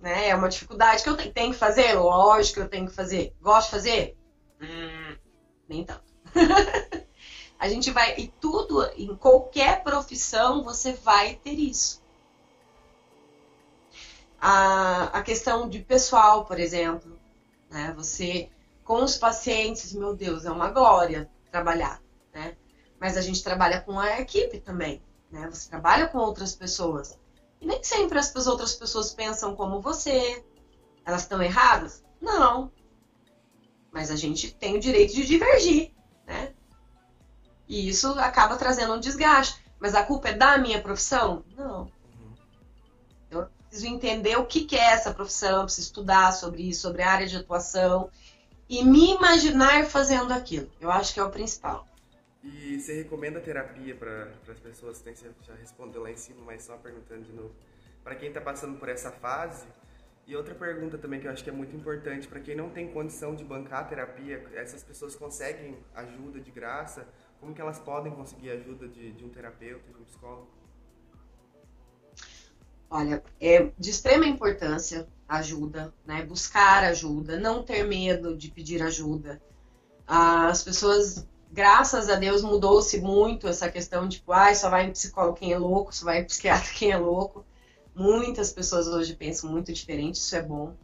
Né? 0.00 0.30
É 0.30 0.34
uma 0.34 0.48
dificuldade 0.48 1.04
que 1.04 1.08
eu 1.08 1.16
tenho 1.16 1.52
que 1.52 1.58
fazer? 1.58 1.94
Lógico 1.94 2.54
que 2.54 2.60
eu 2.60 2.68
tenho 2.68 2.88
que 2.88 2.94
fazer. 2.94 3.32
Gosto 3.40 3.66
de 3.66 3.70
fazer? 3.70 4.18
Hum, 4.60 5.16
nem 5.68 5.84
tanto. 5.84 6.12
a 7.58 7.68
gente 7.68 7.92
vai. 7.92 8.16
E 8.18 8.26
tudo, 8.26 8.84
em 8.96 9.14
qualquer 9.14 9.84
profissão, 9.84 10.64
você 10.64 10.92
vai 10.94 11.36
ter 11.36 11.52
isso. 11.52 12.02
A, 14.40 15.04
a 15.18 15.22
questão 15.22 15.68
de 15.68 15.78
pessoal, 15.78 16.44
por 16.44 16.58
exemplo. 16.58 17.16
Né? 17.70 17.92
Você, 17.96 18.50
com 18.82 19.04
os 19.04 19.16
pacientes, 19.16 19.92
meu 19.92 20.16
Deus, 20.16 20.44
é 20.44 20.50
uma 20.50 20.70
glória 20.70 21.30
trabalhar. 21.52 22.02
Né? 22.34 22.56
Mas 22.98 23.16
a 23.16 23.20
gente 23.20 23.44
trabalha 23.44 23.80
com 23.80 24.00
a 24.00 24.18
equipe 24.18 24.58
também. 24.58 25.00
Né? 25.30 25.48
Você 25.50 25.68
trabalha 25.68 26.08
com 26.08 26.18
outras 26.18 26.54
pessoas. 26.54 27.18
E 27.60 27.66
nem 27.66 27.82
sempre 27.82 28.18
as 28.18 28.46
outras 28.46 28.74
pessoas 28.74 29.12
pensam 29.12 29.54
como 29.54 29.80
você. 29.80 30.44
Elas 31.04 31.22
estão 31.22 31.42
erradas? 31.42 32.02
Não. 32.20 32.70
Mas 33.92 34.10
a 34.10 34.16
gente 34.16 34.54
tem 34.54 34.76
o 34.76 34.80
direito 34.80 35.14
de 35.14 35.26
divergir, 35.26 35.92
né? 36.26 36.54
E 37.68 37.88
isso 37.88 38.18
acaba 38.18 38.56
trazendo 38.56 38.94
um 38.94 39.00
desgaste. 39.00 39.62
Mas 39.78 39.94
a 39.94 40.04
culpa 40.04 40.28
é 40.28 40.32
da 40.32 40.58
minha 40.58 40.82
profissão? 40.82 41.44
Não. 41.56 41.82
Uhum. 41.82 42.34
Eu 43.30 43.48
preciso 43.68 43.86
entender 43.86 44.36
o 44.36 44.46
que 44.46 44.66
é 44.76 44.92
essa 44.92 45.14
profissão, 45.14 45.64
preciso 45.64 45.88
estudar 45.88 46.32
sobre 46.32 46.62
isso, 46.68 46.82
sobre 46.82 47.02
a 47.02 47.10
área 47.10 47.26
de 47.26 47.36
atuação 47.36 48.10
e 48.68 48.84
me 48.84 49.12
imaginar 49.12 49.86
fazendo 49.86 50.32
aquilo. 50.32 50.70
Eu 50.80 50.90
acho 50.90 51.12
que 51.12 51.20
é 51.20 51.24
o 51.24 51.30
principal. 51.30 51.86
E 52.42 52.80
você 52.80 52.94
recomenda 52.94 53.38
terapia 53.38 53.94
para 53.94 54.32
as 54.48 54.58
pessoas? 54.60 55.00
Tem, 55.00 55.14
você 55.14 55.30
já 55.42 55.54
respondeu 55.54 56.02
lá 56.02 56.10
em 56.10 56.16
cima, 56.16 56.42
mas 56.44 56.62
só 56.62 56.76
perguntando 56.76 57.22
de 57.24 57.32
novo. 57.32 57.54
Para 58.02 58.14
quem 58.14 58.28
está 58.28 58.40
passando 58.40 58.78
por 58.78 58.88
essa 58.88 59.10
fase. 59.10 59.66
E 60.26 60.34
outra 60.36 60.54
pergunta 60.54 60.96
também 60.96 61.20
que 61.20 61.26
eu 61.26 61.30
acho 61.32 61.44
que 61.44 61.50
é 61.50 61.52
muito 61.52 61.76
importante: 61.76 62.26
para 62.26 62.40
quem 62.40 62.56
não 62.56 62.70
tem 62.70 62.90
condição 62.90 63.34
de 63.34 63.44
bancar 63.44 63.80
a 63.80 63.84
terapia, 63.84 64.42
essas 64.54 64.82
pessoas 64.82 65.14
conseguem 65.14 65.76
ajuda 65.94 66.40
de 66.40 66.50
graça? 66.50 67.06
Como 67.40 67.54
que 67.54 67.60
elas 67.60 67.78
podem 67.78 68.12
conseguir 68.12 68.50
ajuda 68.50 68.88
de, 68.88 69.12
de 69.12 69.24
um 69.24 69.28
terapeuta, 69.28 69.92
de 69.92 69.98
um 69.98 70.04
psicólogo? 70.04 70.48
Olha, 72.88 73.22
é 73.40 73.70
de 73.78 73.90
extrema 73.90 74.26
importância 74.26 75.06
ajuda, 75.28 75.92
né? 76.06 76.24
Buscar 76.24 76.84
ajuda, 76.84 77.38
não 77.38 77.62
ter 77.62 77.84
medo 77.84 78.36
de 78.36 78.50
pedir 78.50 78.82
ajuda. 78.82 79.40
As 80.06 80.64
pessoas 80.64 81.26
graças 81.50 82.08
a 82.08 82.14
Deus 82.14 82.42
mudou-se 82.42 83.00
muito 83.00 83.48
essa 83.48 83.70
questão 83.70 84.06
de, 84.08 84.18
tipo, 84.18 84.32
ah, 84.32 84.54
só 84.54 84.70
vai 84.70 84.86
em 84.86 84.92
psicólogo 84.92 85.36
quem 85.36 85.52
é 85.52 85.58
louco, 85.58 85.94
só 85.94 86.04
vai 86.04 86.20
em 86.20 86.24
psiquiatra 86.24 86.70
quem 86.74 86.92
é 86.92 86.96
louco. 86.96 87.44
Muitas 87.94 88.52
pessoas 88.52 88.86
hoje 88.86 89.16
pensam 89.16 89.50
muito 89.50 89.72
diferente, 89.72 90.16
isso 90.16 90.34
é 90.36 90.42
bom. 90.42 90.74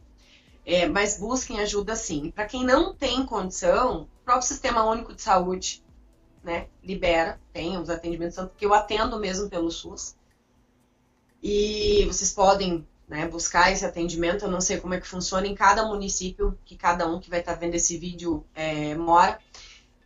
É, 0.65 0.85
mas 0.85 1.17
busquem 1.17 1.61
ajuda 1.61 1.95
sim. 1.95 2.29
Para 2.31 2.45
quem 2.45 2.65
não 2.65 2.93
tem 2.93 3.25
condição, 3.25 4.01
o 4.01 4.25
próprio 4.25 4.47
Sistema 4.47 4.83
Único 4.83 5.13
de 5.13 5.21
Saúde 5.21 5.81
né, 6.43 6.67
libera, 6.83 7.39
tem 7.53 7.77
os 7.77 7.89
atendimentos 7.89 8.37
que 8.57 8.65
eu 8.65 8.73
atendo 8.73 9.17
mesmo 9.17 9.49
pelo 9.49 9.71
SUS. 9.71 10.15
E 11.41 12.05
vocês 12.05 12.33
podem 12.33 12.85
né, 13.07 13.27
buscar 13.27 13.71
esse 13.71 13.85
atendimento. 13.85 14.45
Eu 14.45 14.51
não 14.51 14.59
sei 14.59 14.77
como 14.77 14.93
é 14.93 14.99
que 14.99 15.07
funciona 15.07 15.47
em 15.47 15.55
cada 15.55 15.85
município 15.85 16.57
que 16.65 16.75
cada 16.75 17.07
um 17.07 17.19
que 17.19 17.29
vai 17.29 17.39
estar 17.39 17.53
vendo 17.53 17.75
esse 17.75 17.97
vídeo 17.97 18.45
é, 18.53 18.93
mora 18.95 19.39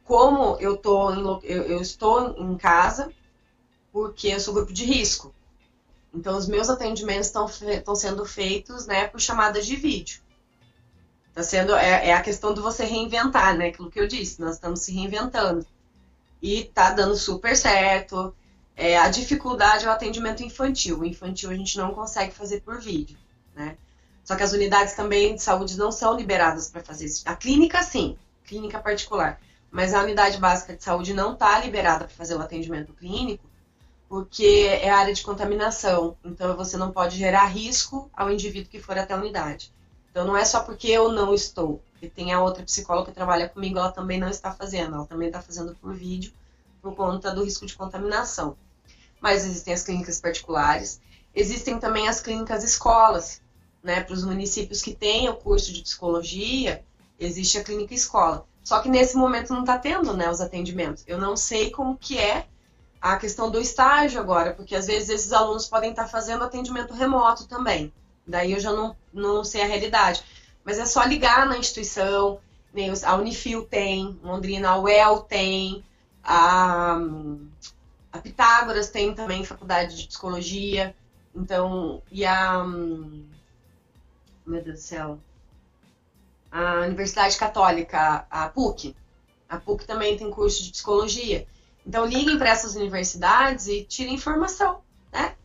como 0.04 0.58
eu, 0.60 0.78
tô 0.78 1.14
em, 1.14 1.24
eu, 1.44 1.64
eu 1.64 1.82
estou 1.82 2.36
em 2.38 2.58
casa, 2.58 3.12
porque 3.92 4.30
eu 4.30 4.40
sou 4.40 4.54
grupo 4.54 4.74
de 4.74 4.86
risco. 4.86 5.34
Então, 6.14 6.38
os 6.38 6.48
meus 6.48 6.70
atendimentos 6.70 7.28
estão 7.28 7.96
sendo 7.96 8.26
feitos 8.26 8.86
né, 8.86 9.08
por 9.08 9.22
chamada 9.22 9.62
de 9.62 9.76
vídeo. 9.76 10.22
Tá 11.34 11.44
sendo, 11.44 11.74
é, 11.76 12.10
é, 12.10 12.14
a 12.14 12.22
questão 12.22 12.54
de 12.54 12.60
você 12.60 12.84
reinventar, 12.84 13.56
né? 13.56 13.68
Aquilo 13.68 13.90
que 13.90 14.00
eu 14.00 14.08
disse, 14.08 14.42
nós 14.42 14.56
estamos 14.56 14.82
se 14.82 14.92
reinventando. 14.92 15.66
E 16.42 16.66
tá 16.66 16.92
dando 16.92 17.16
super 17.16 17.56
certo. 17.56 18.36
É, 18.76 18.98
a 18.98 19.08
dificuldade 19.08 19.86
é 19.86 19.88
o 19.88 19.92
atendimento 19.92 20.44
infantil. 20.44 21.00
O 21.00 21.06
infantil 21.06 21.50
a 21.50 21.56
gente 21.56 21.78
não 21.78 21.94
consegue 21.94 22.34
fazer 22.34 22.60
por 22.62 22.82
vídeo, 22.82 23.18
né? 23.56 23.78
Só 24.26 24.36
que 24.36 24.44
as 24.44 24.52
unidades 24.52 24.94
também 24.94 25.36
de 25.36 25.42
saúde 25.42 25.78
não 25.78 25.92
são 25.92 26.18
liberadas 26.18 26.70
para 26.70 26.84
fazer 26.84 27.06
isso. 27.06 27.24
A 27.26 27.34
clínica, 27.34 27.82
sim, 27.82 28.18
clínica 28.44 28.80
particular 28.80 29.40
mas 29.72 29.94
a 29.94 30.04
unidade 30.04 30.38
básica 30.38 30.76
de 30.76 30.84
saúde 30.84 31.14
não 31.14 31.34
está 31.34 31.58
liberada 31.60 32.06
para 32.06 32.16
fazer 32.16 32.36
o 32.36 32.42
atendimento 32.42 32.94
clínico, 32.94 33.50
porque 34.10 34.68
é 34.70 34.90
área 34.90 35.14
de 35.14 35.24
contaminação. 35.24 36.18
Então 36.24 36.56
você 36.58 36.76
não 36.76 36.92
pode 36.92 37.18
gerar 37.18 37.46
risco 37.46 38.12
ao 38.14 38.30
indivíduo 38.30 38.70
que 38.70 38.82
for 38.82 38.98
até 38.98 39.14
a 39.14 39.18
unidade. 39.18 39.74
Então 40.12 40.26
não 40.26 40.36
é 40.36 40.44
só 40.44 40.60
porque 40.60 40.90
eu 40.90 41.10
não 41.10 41.34
estou, 41.34 41.82
e 42.02 42.10
tem 42.10 42.34
a 42.34 42.42
outra 42.42 42.64
psicóloga 42.64 43.12
que 43.12 43.16
trabalha 43.16 43.48
comigo, 43.48 43.80
ela 43.80 43.92
também 43.92 44.20
não 44.20 44.28
está 44.28 44.52
fazendo, 44.52 44.96
ela 44.96 45.06
também 45.06 45.30
está 45.30 45.42
fazendo 45.42 45.74
por 45.76 45.94
vídeo 45.94 46.34
por 46.82 46.96
conta 46.96 47.34
do 47.34 47.44
risco 47.44 47.66
de 47.66 47.76
contaminação. 47.76 48.58
Mas 49.22 49.46
existem 49.46 49.74
as 49.74 49.84
clínicas 49.84 50.20
particulares, 50.20 51.00
existem 51.34 51.80
também 51.80 52.10
as 52.10 52.20
clínicas 52.20 52.64
escolas, 52.64 53.42
né? 53.84 54.02
Para 54.02 54.14
os 54.14 54.26
municípios 54.26 54.82
que 54.82 54.94
têm 54.94 55.30
o 55.30 55.36
curso 55.36 55.72
de 55.72 55.82
psicologia, 55.84 56.84
existe 57.20 57.58
a 57.58 57.64
clínica 57.64 57.94
escola. 57.94 58.46
Só 58.64 58.80
que 58.80 58.90
nesse 58.90 59.16
momento 59.16 59.54
não 59.54 59.62
está 59.62 59.78
tendo 59.78 60.14
né, 60.14 60.30
os 60.30 60.40
atendimentos. 60.40 61.04
Eu 61.08 61.18
não 61.18 61.36
sei 61.36 61.72
como 61.72 61.98
que 61.98 62.18
é 62.18 62.46
a 63.02 63.18
questão 63.18 63.50
do 63.50 63.60
estágio 63.60 64.20
agora, 64.20 64.54
porque 64.54 64.76
às 64.76 64.86
vezes 64.86 65.10
esses 65.10 65.34
alunos 65.34 65.68
podem 65.68 65.90
estar 65.90 66.04
tá 66.04 66.10
fazendo 66.10 66.44
atendimento 66.44 66.94
remoto 66.94 67.48
também. 67.48 67.92
Daí 68.26 68.52
eu 68.52 68.60
já 68.60 68.72
não, 68.72 68.96
não 69.12 69.44
sei 69.44 69.64
a 69.64 69.66
realidade. 69.66 70.24
Mas 70.64 70.78
é 70.78 70.86
só 70.86 71.04
ligar 71.04 71.48
na 71.48 71.58
instituição, 71.58 72.40
né, 72.72 72.94
a 73.04 73.16
Unifil 73.16 73.66
tem, 73.66 74.20
Londrina, 74.24 74.70
a 74.70 74.80
UEL 74.80 75.22
tem, 75.22 75.84
a, 76.24 77.00
a 78.14 78.20
Pitágoras 78.20 78.90
tem 78.90 79.16
também 79.16 79.44
faculdade 79.44 79.98
de 79.98 80.08
psicologia. 80.08 80.96
Então, 81.36 82.04
e 82.12 82.24
a. 82.26 82.64
Meu 84.46 84.62
Deus 84.62 84.80
do 84.80 84.82
céu 84.82 85.20
a 86.52 86.82
Universidade 86.82 87.38
Católica, 87.38 88.26
a 88.30 88.50
PUC. 88.50 88.96
A 89.48 89.58
PUC 89.58 89.86
também 89.86 90.18
tem 90.18 90.30
curso 90.30 90.64
de 90.64 90.72
psicologia. 90.72 91.48
Então 91.86 92.06
liguem 92.06 92.38
para 92.38 92.50
essas 92.50 92.76
universidades 92.76 93.68
e 93.68 93.84
tirem 93.84 94.14
informação, 94.14 94.82
né? 95.12 95.36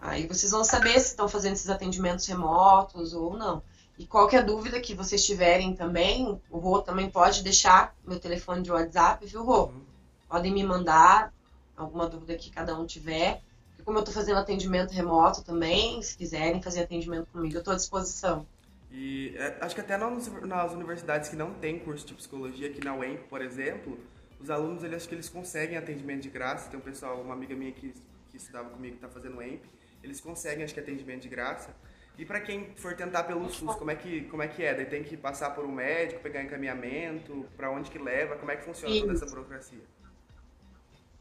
Aí 0.00 0.26
vocês 0.26 0.52
vão 0.52 0.64
saber 0.64 0.98
se 1.00 1.08
estão 1.08 1.28
fazendo 1.28 1.54
esses 1.54 1.68
atendimentos 1.68 2.26
remotos 2.26 3.12
ou 3.12 3.36
não. 3.36 3.62
E 3.98 4.06
qualquer 4.06 4.44
dúvida 4.44 4.80
que 4.80 4.94
vocês 4.94 5.24
tiverem 5.24 5.74
também, 5.74 6.40
o 6.50 6.58
Rô 6.58 6.80
também 6.80 7.10
pode 7.10 7.42
deixar 7.42 7.94
meu 8.06 8.18
telefone 8.18 8.62
de 8.62 8.72
WhatsApp, 8.72 9.26
viu, 9.26 9.44
Rô? 9.44 9.64
Uhum. 9.66 9.82
Podem 10.28 10.52
me 10.52 10.64
mandar 10.64 11.34
alguma 11.76 12.08
dúvida 12.08 12.34
que 12.36 12.50
cada 12.50 12.78
um 12.78 12.86
tiver. 12.86 13.42
E 13.78 13.82
como 13.82 13.98
eu 13.98 14.00
estou 14.00 14.14
fazendo 14.14 14.38
atendimento 14.38 14.92
remoto 14.92 15.42
também, 15.42 16.00
se 16.02 16.16
quiserem 16.16 16.62
fazer 16.62 16.82
atendimento 16.82 17.26
comigo, 17.30 17.56
eu 17.56 17.58
estou 17.58 17.74
à 17.74 17.76
disposição. 17.76 18.46
E 18.90 19.34
é, 19.36 19.58
acho 19.60 19.74
que 19.74 19.80
até 19.80 19.96
nas, 19.96 20.26
nas, 20.42 20.72
universidades 20.72 21.28
que 21.28 21.36
não 21.36 21.54
tem 21.54 21.78
curso 21.78 22.06
de 22.06 22.14
psicologia, 22.14 22.68
aqui 22.68 22.84
na 22.84 22.94
UEM, 22.94 23.18
por 23.28 23.40
exemplo, 23.40 23.98
os 24.40 24.50
alunos, 24.50 24.82
eles, 24.82 24.96
acho 24.96 25.08
que 25.08 25.14
eles 25.14 25.28
conseguem 25.28 25.76
atendimento 25.76 26.22
de 26.22 26.30
graça. 26.30 26.68
Tem 26.68 26.78
um 26.78 26.82
pessoal, 26.82 27.20
uma 27.20 27.34
amiga 27.34 27.54
minha 27.54 27.72
que, 27.72 27.92
que 28.30 28.36
estudava 28.36 28.70
comigo, 28.70 28.96
que 28.96 29.04
está 29.04 29.08
fazendo 29.08 29.40
EMP, 29.40 29.64
eles 30.02 30.20
conseguem, 30.20 30.64
acho 30.64 30.74
que, 30.74 30.80
atendimento 30.80 31.22
de 31.22 31.28
graça. 31.28 31.74
E 32.18 32.24
para 32.24 32.40
quem 32.40 32.74
for 32.76 32.94
tentar 32.94 33.24
pelo 33.24 33.48
SUS, 33.48 33.74
como 33.76 33.90
é 33.90 33.94
que 33.94 34.22
como 34.22 34.42
é 34.42 34.48
que 34.48 34.62
é? 34.62 34.74
Daí 34.74 34.84
tem 34.84 35.02
que 35.02 35.16
passar 35.16 35.50
por 35.54 35.64
um 35.64 35.72
médico, 35.72 36.20
pegar 36.20 36.42
encaminhamento, 36.42 37.46
para 37.56 37.70
onde 37.70 37.90
que 37.90 37.98
leva, 37.98 38.36
como 38.36 38.50
é 38.50 38.56
que 38.56 38.64
funciona 38.64 38.94
Isso. 38.94 39.06
toda 39.06 39.14
essa 39.14 39.26
burocracia? 39.26 39.80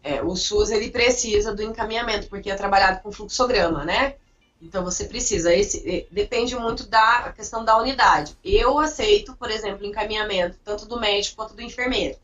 É, 0.04 0.22
o 0.22 0.36
SUS 0.36 0.72
ele 0.72 0.92
precisa 0.92 1.54
do 1.54 1.62
encaminhamento 1.62 2.28
porque 2.28 2.50
é 2.50 2.56
trabalhado 2.56 3.02
com 3.02 3.12
fluxograma, 3.12 3.86
né? 3.86 4.16
Então 4.62 4.84
você 4.84 5.06
precisa, 5.06 5.54
esse 5.54 6.08
depende 6.12 6.56
muito 6.56 6.86
da 6.86 7.32
questão 7.32 7.64
da 7.64 7.78
unidade. 7.78 8.38
Eu 8.44 8.78
aceito, 8.78 9.36
por 9.36 9.50
exemplo, 9.50 9.86
encaminhamento 9.86 10.60
tanto 10.64 10.86
do 10.86 11.00
médico 11.00 11.38
quanto 11.38 11.54
do 11.54 11.62
enfermeiro. 11.62 12.18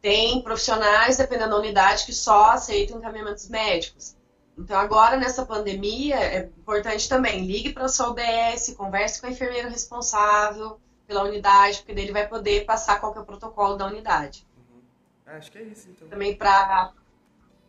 Tem 0.00 0.42
profissionais, 0.42 1.18
dependendo 1.18 1.50
da 1.50 1.58
unidade, 1.58 2.04
que 2.04 2.12
só 2.12 2.50
aceitam 2.50 2.98
encaminhamentos 2.98 3.48
médicos. 3.48 4.16
Então 4.58 4.78
agora 4.78 5.16
nessa 5.16 5.46
pandemia 5.46 6.16
é 6.16 6.40
importante 6.58 7.08
também, 7.08 7.46
ligue 7.46 7.72
para 7.72 7.84
a 7.84 7.88
sua 7.88 8.10
UBS, 8.10 8.74
converse 8.76 9.20
com 9.20 9.26
o 9.26 9.30
enfermeiro 9.30 9.70
responsável 9.70 10.80
pela 11.06 11.22
unidade, 11.24 11.78
porque 11.78 11.94
dele 11.94 12.12
vai 12.12 12.26
poder 12.28 12.64
passar 12.64 13.00
qual 13.00 13.14
é 13.14 13.20
o 13.20 13.24
protocolo 13.24 13.76
da 13.76 13.86
unidade. 13.86 14.46
Uhum. 14.56 14.82
Acho 15.26 15.50
que 15.50 15.58
é 15.58 15.62
isso, 15.62 15.88
então. 15.90 16.08
Também 16.08 16.36
para 16.36 16.92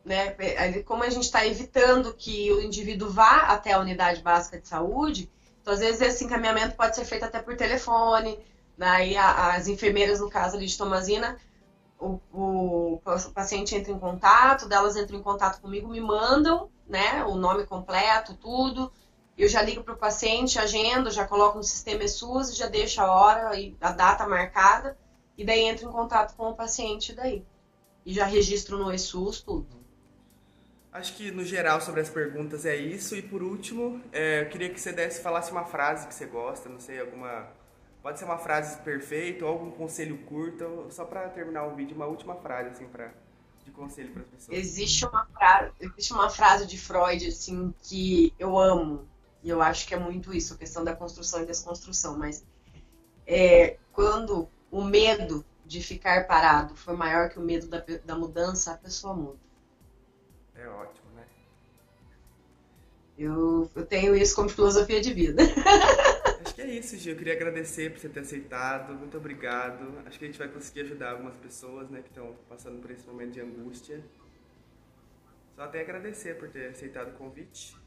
né? 0.04 0.32
Como 0.84 1.04
a 1.04 1.10
gente 1.10 1.24
está 1.24 1.45
evitando 1.45 2.14
que 2.14 2.52
o 2.52 2.62
indivíduo 2.62 3.10
vá 3.10 3.47
até 3.47 3.74
a 3.74 3.80
unidade 3.80 4.22
básica 4.22 4.60
de 4.60 4.68
saúde, 4.68 5.30
então 5.62 5.74
às 5.74 5.80
vezes 5.80 6.02
esse 6.02 6.26
encaminhamento 6.26 6.76
pode 6.76 6.95
ser 6.95 7.06
feito 7.06 7.26
até 7.26 7.39
por 7.41 7.56
telefone, 7.56 8.39
daí 8.78 9.16
as 9.16 9.68
enfermeiras, 9.68 10.20
no 10.20 10.30
caso 10.30 10.58
ali 10.58 10.66
de 10.66 10.78
Tomazina, 10.78 11.38
o, 11.99 12.20
o, 12.34 12.93
o, 12.95 13.32
paciente 13.32 13.76
entra 13.76 13.91
em 13.91 13.99
contato, 13.99 14.68
delas 14.68 14.97
entram 14.97 15.20
em 15.20 15.24
contato 15.24 15.62
comigo, 15.62 15.88
me 15.88 16.02
mandam, 16.02 16.68
né, 16.88 17.24
o 17.26 17.36
nome 17.36 17.66
completo, 17.68 18.34
tudo, 18.34 18.91
eu 19.38 19.47
já 19.47 19.62
ligo 19.62 19.84
para 19.84 19.93
o 19.93 19.97
paciente, 19.97 20.60
agendo, 20.60 21.10
já 21.12 21.26
coloco 21.26 21.58
no 21.58 21.64
sistema 21.64 22.04
ESUS, 22.04 22.56
já 22.56 22.68
deixo 22.68 23.02
a 23.02 23.12
hora 23.12 23.60
e 23.60 23.76
a 23.80 23.91
data 23.91 24.28
marcada, 24.28 24.97
e 25.38 25.45
daí 25.45 25.62
entro 25.62 25.88
em 25.88 25.91
contato 25.91 26.36
com 26.36 26.49
o 26.49 26.56
paciente 26.56 27.14
daí. 27.14 27.45
E 28.06 28.14
já 28.14 28.26
registro 28.26 28.78
no 28.78 28.93
ESUS 28.93 29.41
tudo. 29.41 29.81
Acho 30.92 31.16
que 31.16 31.32
no 31.32 31.46
geral 31.46 31.80
sobre 31.80 32.02
as 32.02 32.10
perguntas 32.10 32.66
é 32.66 32.76
isso. 32.76 33.16
E 33.16 33.22
por 33.22 33.42
último, 33.42 34.02
é, 34.12 34.42
eu 34.42 34.50
queria 34.50 34.70
que 34.70 34.80
você 34.80 34.92
desse, 34.92 35.22
falasse 35.22 35.52
uma 35.52 35.64
frase 35.64 36.08
que 36.08 36.14
você 36.14 36.26
gosta, 36.26 36.68
não 36.68 36.80
sei, 36.80 37.00
alguma. 37.00 37.48
Pode 38.04 38.20
ser 38.20 38.26
uma 38.26 38.38
frase 38.38 38.78
perfeita 38.80 39.46
ou 39.46 39.52
algum 39.52 39.72
conselho 39.72 40.18
curto, 40.26 40.88
só 40.89 41.06
para 41.06 41.30
terminar 41.30 41.66
o 41.68 41.76
vídeo, 41.76 41.96
uma 41.96 42.08
última 42.08 42.36
frase, 42.36 42.70
assim, 42.70 42.88
pra, 42.88 43.12
de 43.64 43.72
conselho 43.72 44.12
para 44.12 44.24
as 44.24 44.28
pessoas. 44.28 44.58
Existe 44.58 45.06
uma, 45.06 45.26
frase, 45.28 45.72
existe 45.80 46.14
uma 46.14 46.30
frase 46.30 46.66
de 46.66 46.80
Freud, 46.80 47.28
assim, 47.28 47.72
que 47.84 48.34
eu 48.39 48.58
amo, 48.58 49.08
e 49.44 49.50
eu 49.50 49.62
acho 49.62 49.88
que 49.88 49.94
é 49.94 50.00
muito 50.00 50.34
isso, 50.34 50.56
a 50.56 50.58
questão 50.58 50.84
da 50.84 50.96
construção 50.96 51.44
e 51.44 51.46
desconstrução, 51.46 52.18
mas 52.18 52.44
é, 53.28 53.78
quando 53.94 54.50
o 54.72 54.84
medo 54.84 55.46
de 55.64 55.80
ficar 55.82 56.26
parado 56.26 56.76
for 56.76 56.98
maior 56.98 57.30
que 57.30 57.38
o 57.38 57.42
medo 57.42 57.68
da, 57.68 57.84
da 58.04 58.16
mudança, 58.16 58.72
a 58.74 58.78
pessoa 58.78 59.14
muda. 59.14 59.51
Eu, 63.22 63.69
eu 63.76 63.86
tenho 63.86 64.15
isso 64.15 64.36
como 64.36 64.49
filosofia 64.49 64.99
de 64.99 65.13
vida. 65.13 65.43
Acho 66.43 66.55
que 66.55 66.61
é 66.61 66.65
isso, 66.65 66.97
Gil. 66.97 67.13
Eu 67.13 67.17
queria 67.19 67.34
agradecer 67.34 67.91
por 67.91 67.99
você 67.99 68.09
ter 68.09 68.22
aceitado. 68.22 68.95
Muito 68.95 69.15
obrigado. 69.15 69.99
Acho 70.07 70.17
que 70.17 70.26
a 70.26 70.28
gente 70.28 70.39
vai 70.39 70.47
conseguir 70.47 70.82
ajudar 70.82 71.11
algumas 71.11 71.38
pessoas 71.38 71.88
né, 71.91 72.01
que 72.01 72.09
estão 72.09 72.36
passando 72.49 72.82
por 72.82 72.89
esse 72.89 73.05
momento 73.05 73.34
de 73.34 73.41
angústia. 73.41 74.03
Só 75.55 75.61
até 75.61 75.82
agradecer 75.82 76.39
por 76.39 76.49
ter 76.49 76.69
aceitado 76.69 77.09
o 77.09 77.13
convite. 77.13 77.78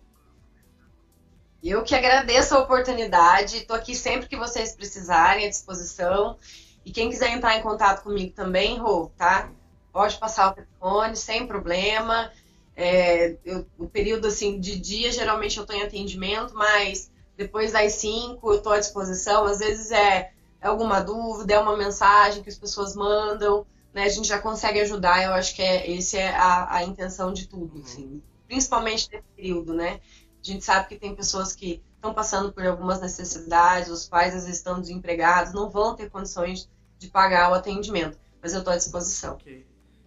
Eu 1.61 1.83
que 1.83 1.97
agradeço 1.97 2.55
a 2.55 2.61
oportunidade. 2.61 3.57
Estou 3.57 3.75
aqui 3.75 3.97
sempre 3.97 4.29
que 4.29 4.37
vocês 4.37 4.77
precisarem, 4.77 5.47
à 5.47 5.51
disposição. 5.51 6.39
E 6.85 6.93
quem 6.93 7.11
quiser 7.11 7.31
entrar 7.31 7.57
em 7.57 7.63
contato 7.63 8.05
comigo 8.05 8.33
também, 8.33 8.79
Rô, 8.79 9.11
tá? 9.17 9.51
Pode 9.93 10.17
passar 10.17 10.53
o 10.53 10.55
telefone 10.55 11.17
sem 11.17 11.45
problema. 11.45 12.31
É, 12.77 13.37
eu, 13.45 13.67
o 13.79 13.89
período 13.89 14.27
assim 14.27 14.59
de 14.59 14.79
dia, 14.79 15.13
geralmente 15.13 15.57
eu 15.57 15.63
estou 15.63 15.77
em 15.77 15.83
atendimento, 15.83 16.55
mas 16.55 17.11
depois 17.37 17.73
das 17.73 17.93
5 17.95 18.47
eu 18.51 18.59
estou 18.59 18.73
à 18.73 18.81
disposição. 18.81 19.45
Às 19.45 19.59
vezes 19.59 19.91
é, 19.91 20.33
é, 20.61 20.67
alguma 20.67 21.01
dúvida, 21.01 21.55
é 21.55 21.59
uma 21.59 21.77
mensagem 21.77 22.43
que 22.43 22.49
as 22.49 22.59
pessoas 22.59 22.95
mandam, 22.95 23.67
né? 23.93 24.05
A 24.05 24.09
gente 24.09 24.29
já 24.29 24.39
consegue 24.39 24.81
ajudar. 24.81 25.23
Eu 25.23 25.35
acho 25.35 25.55
que 25.55 25.63
é, 25.63 25.91
esse 25.91 26.17
é 26.17 26.35
a, 26.35 26.77
a 26.77 26.85
intenção 26.85 27.33
de 27.33 27.47
tudo, 27.47 27.77
uhum. 27.77 27.83
assim. 27.83 28.23
principalmente 28.47 29.09
nesse 29.13 29.25
período, 29.37 29.73
né? 29.73 30.01
A 30.43 30.47
gente 30.47 30.65
sabe 30.65 30.89
que 30.89 30.97
tem 30.97 31.15
pessoas 31.15 31.55
que 31.55 31.83
estão 31.95 32.13
passando 32.13 32.53
por 32.53 32.67
algumas 32.67 33.01
necessidades, 33.01 33.89
os 33.89 34.07
pais 34.07 34.35
às 34.35 34.45
vezes 34.45 34.59
estão 34.59 34.79
desempregados, 34.81 35.55
não 35.55 35.71
vão 35.71 35.95
ter 35.95 36.11
condições 36.11 36.69
de 36.99 37.09
pagar 37.09 37.51
o 37.51 37.55
atendimento, 37.55 38.19
mas 38.43 38.53
eu 38.53 38.59
estou 38.59 38.75
à 38.75 38.77
disposição. 38.77 39.37
Okay. 39.37 39.65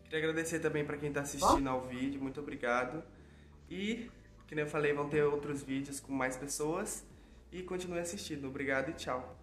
Queria 0.09 0.29
agradecer 0.29 0.59
também 0.59 0.85
para 0.85 0.97
quem 0.97 1.09
está 1.09 1.21
assistindo 1.21 1.67
ao 1.67 1.85
vídeo, 1.85 2.21
muito 2.21 2.39
obrigado. 2.39 3.03
E, 3.69 4.09
como 4.47 4.61
eu 4.61 4.67
falei, 4.67 4.93
vão 4.93 5.09
ter 5.09 5.23
outros 5.23 5.61
vídeos 5.61 5.99
com 5.99 6.13
mais 6.13 6.37
pessoas. 6.37 7.05
E 7.51 7.61
continue 7.61 7.99
assistindo. 7.99 8.47
Obrigado 8.47 8.89
e 8.89 8.93
tchau. 8.93 9.37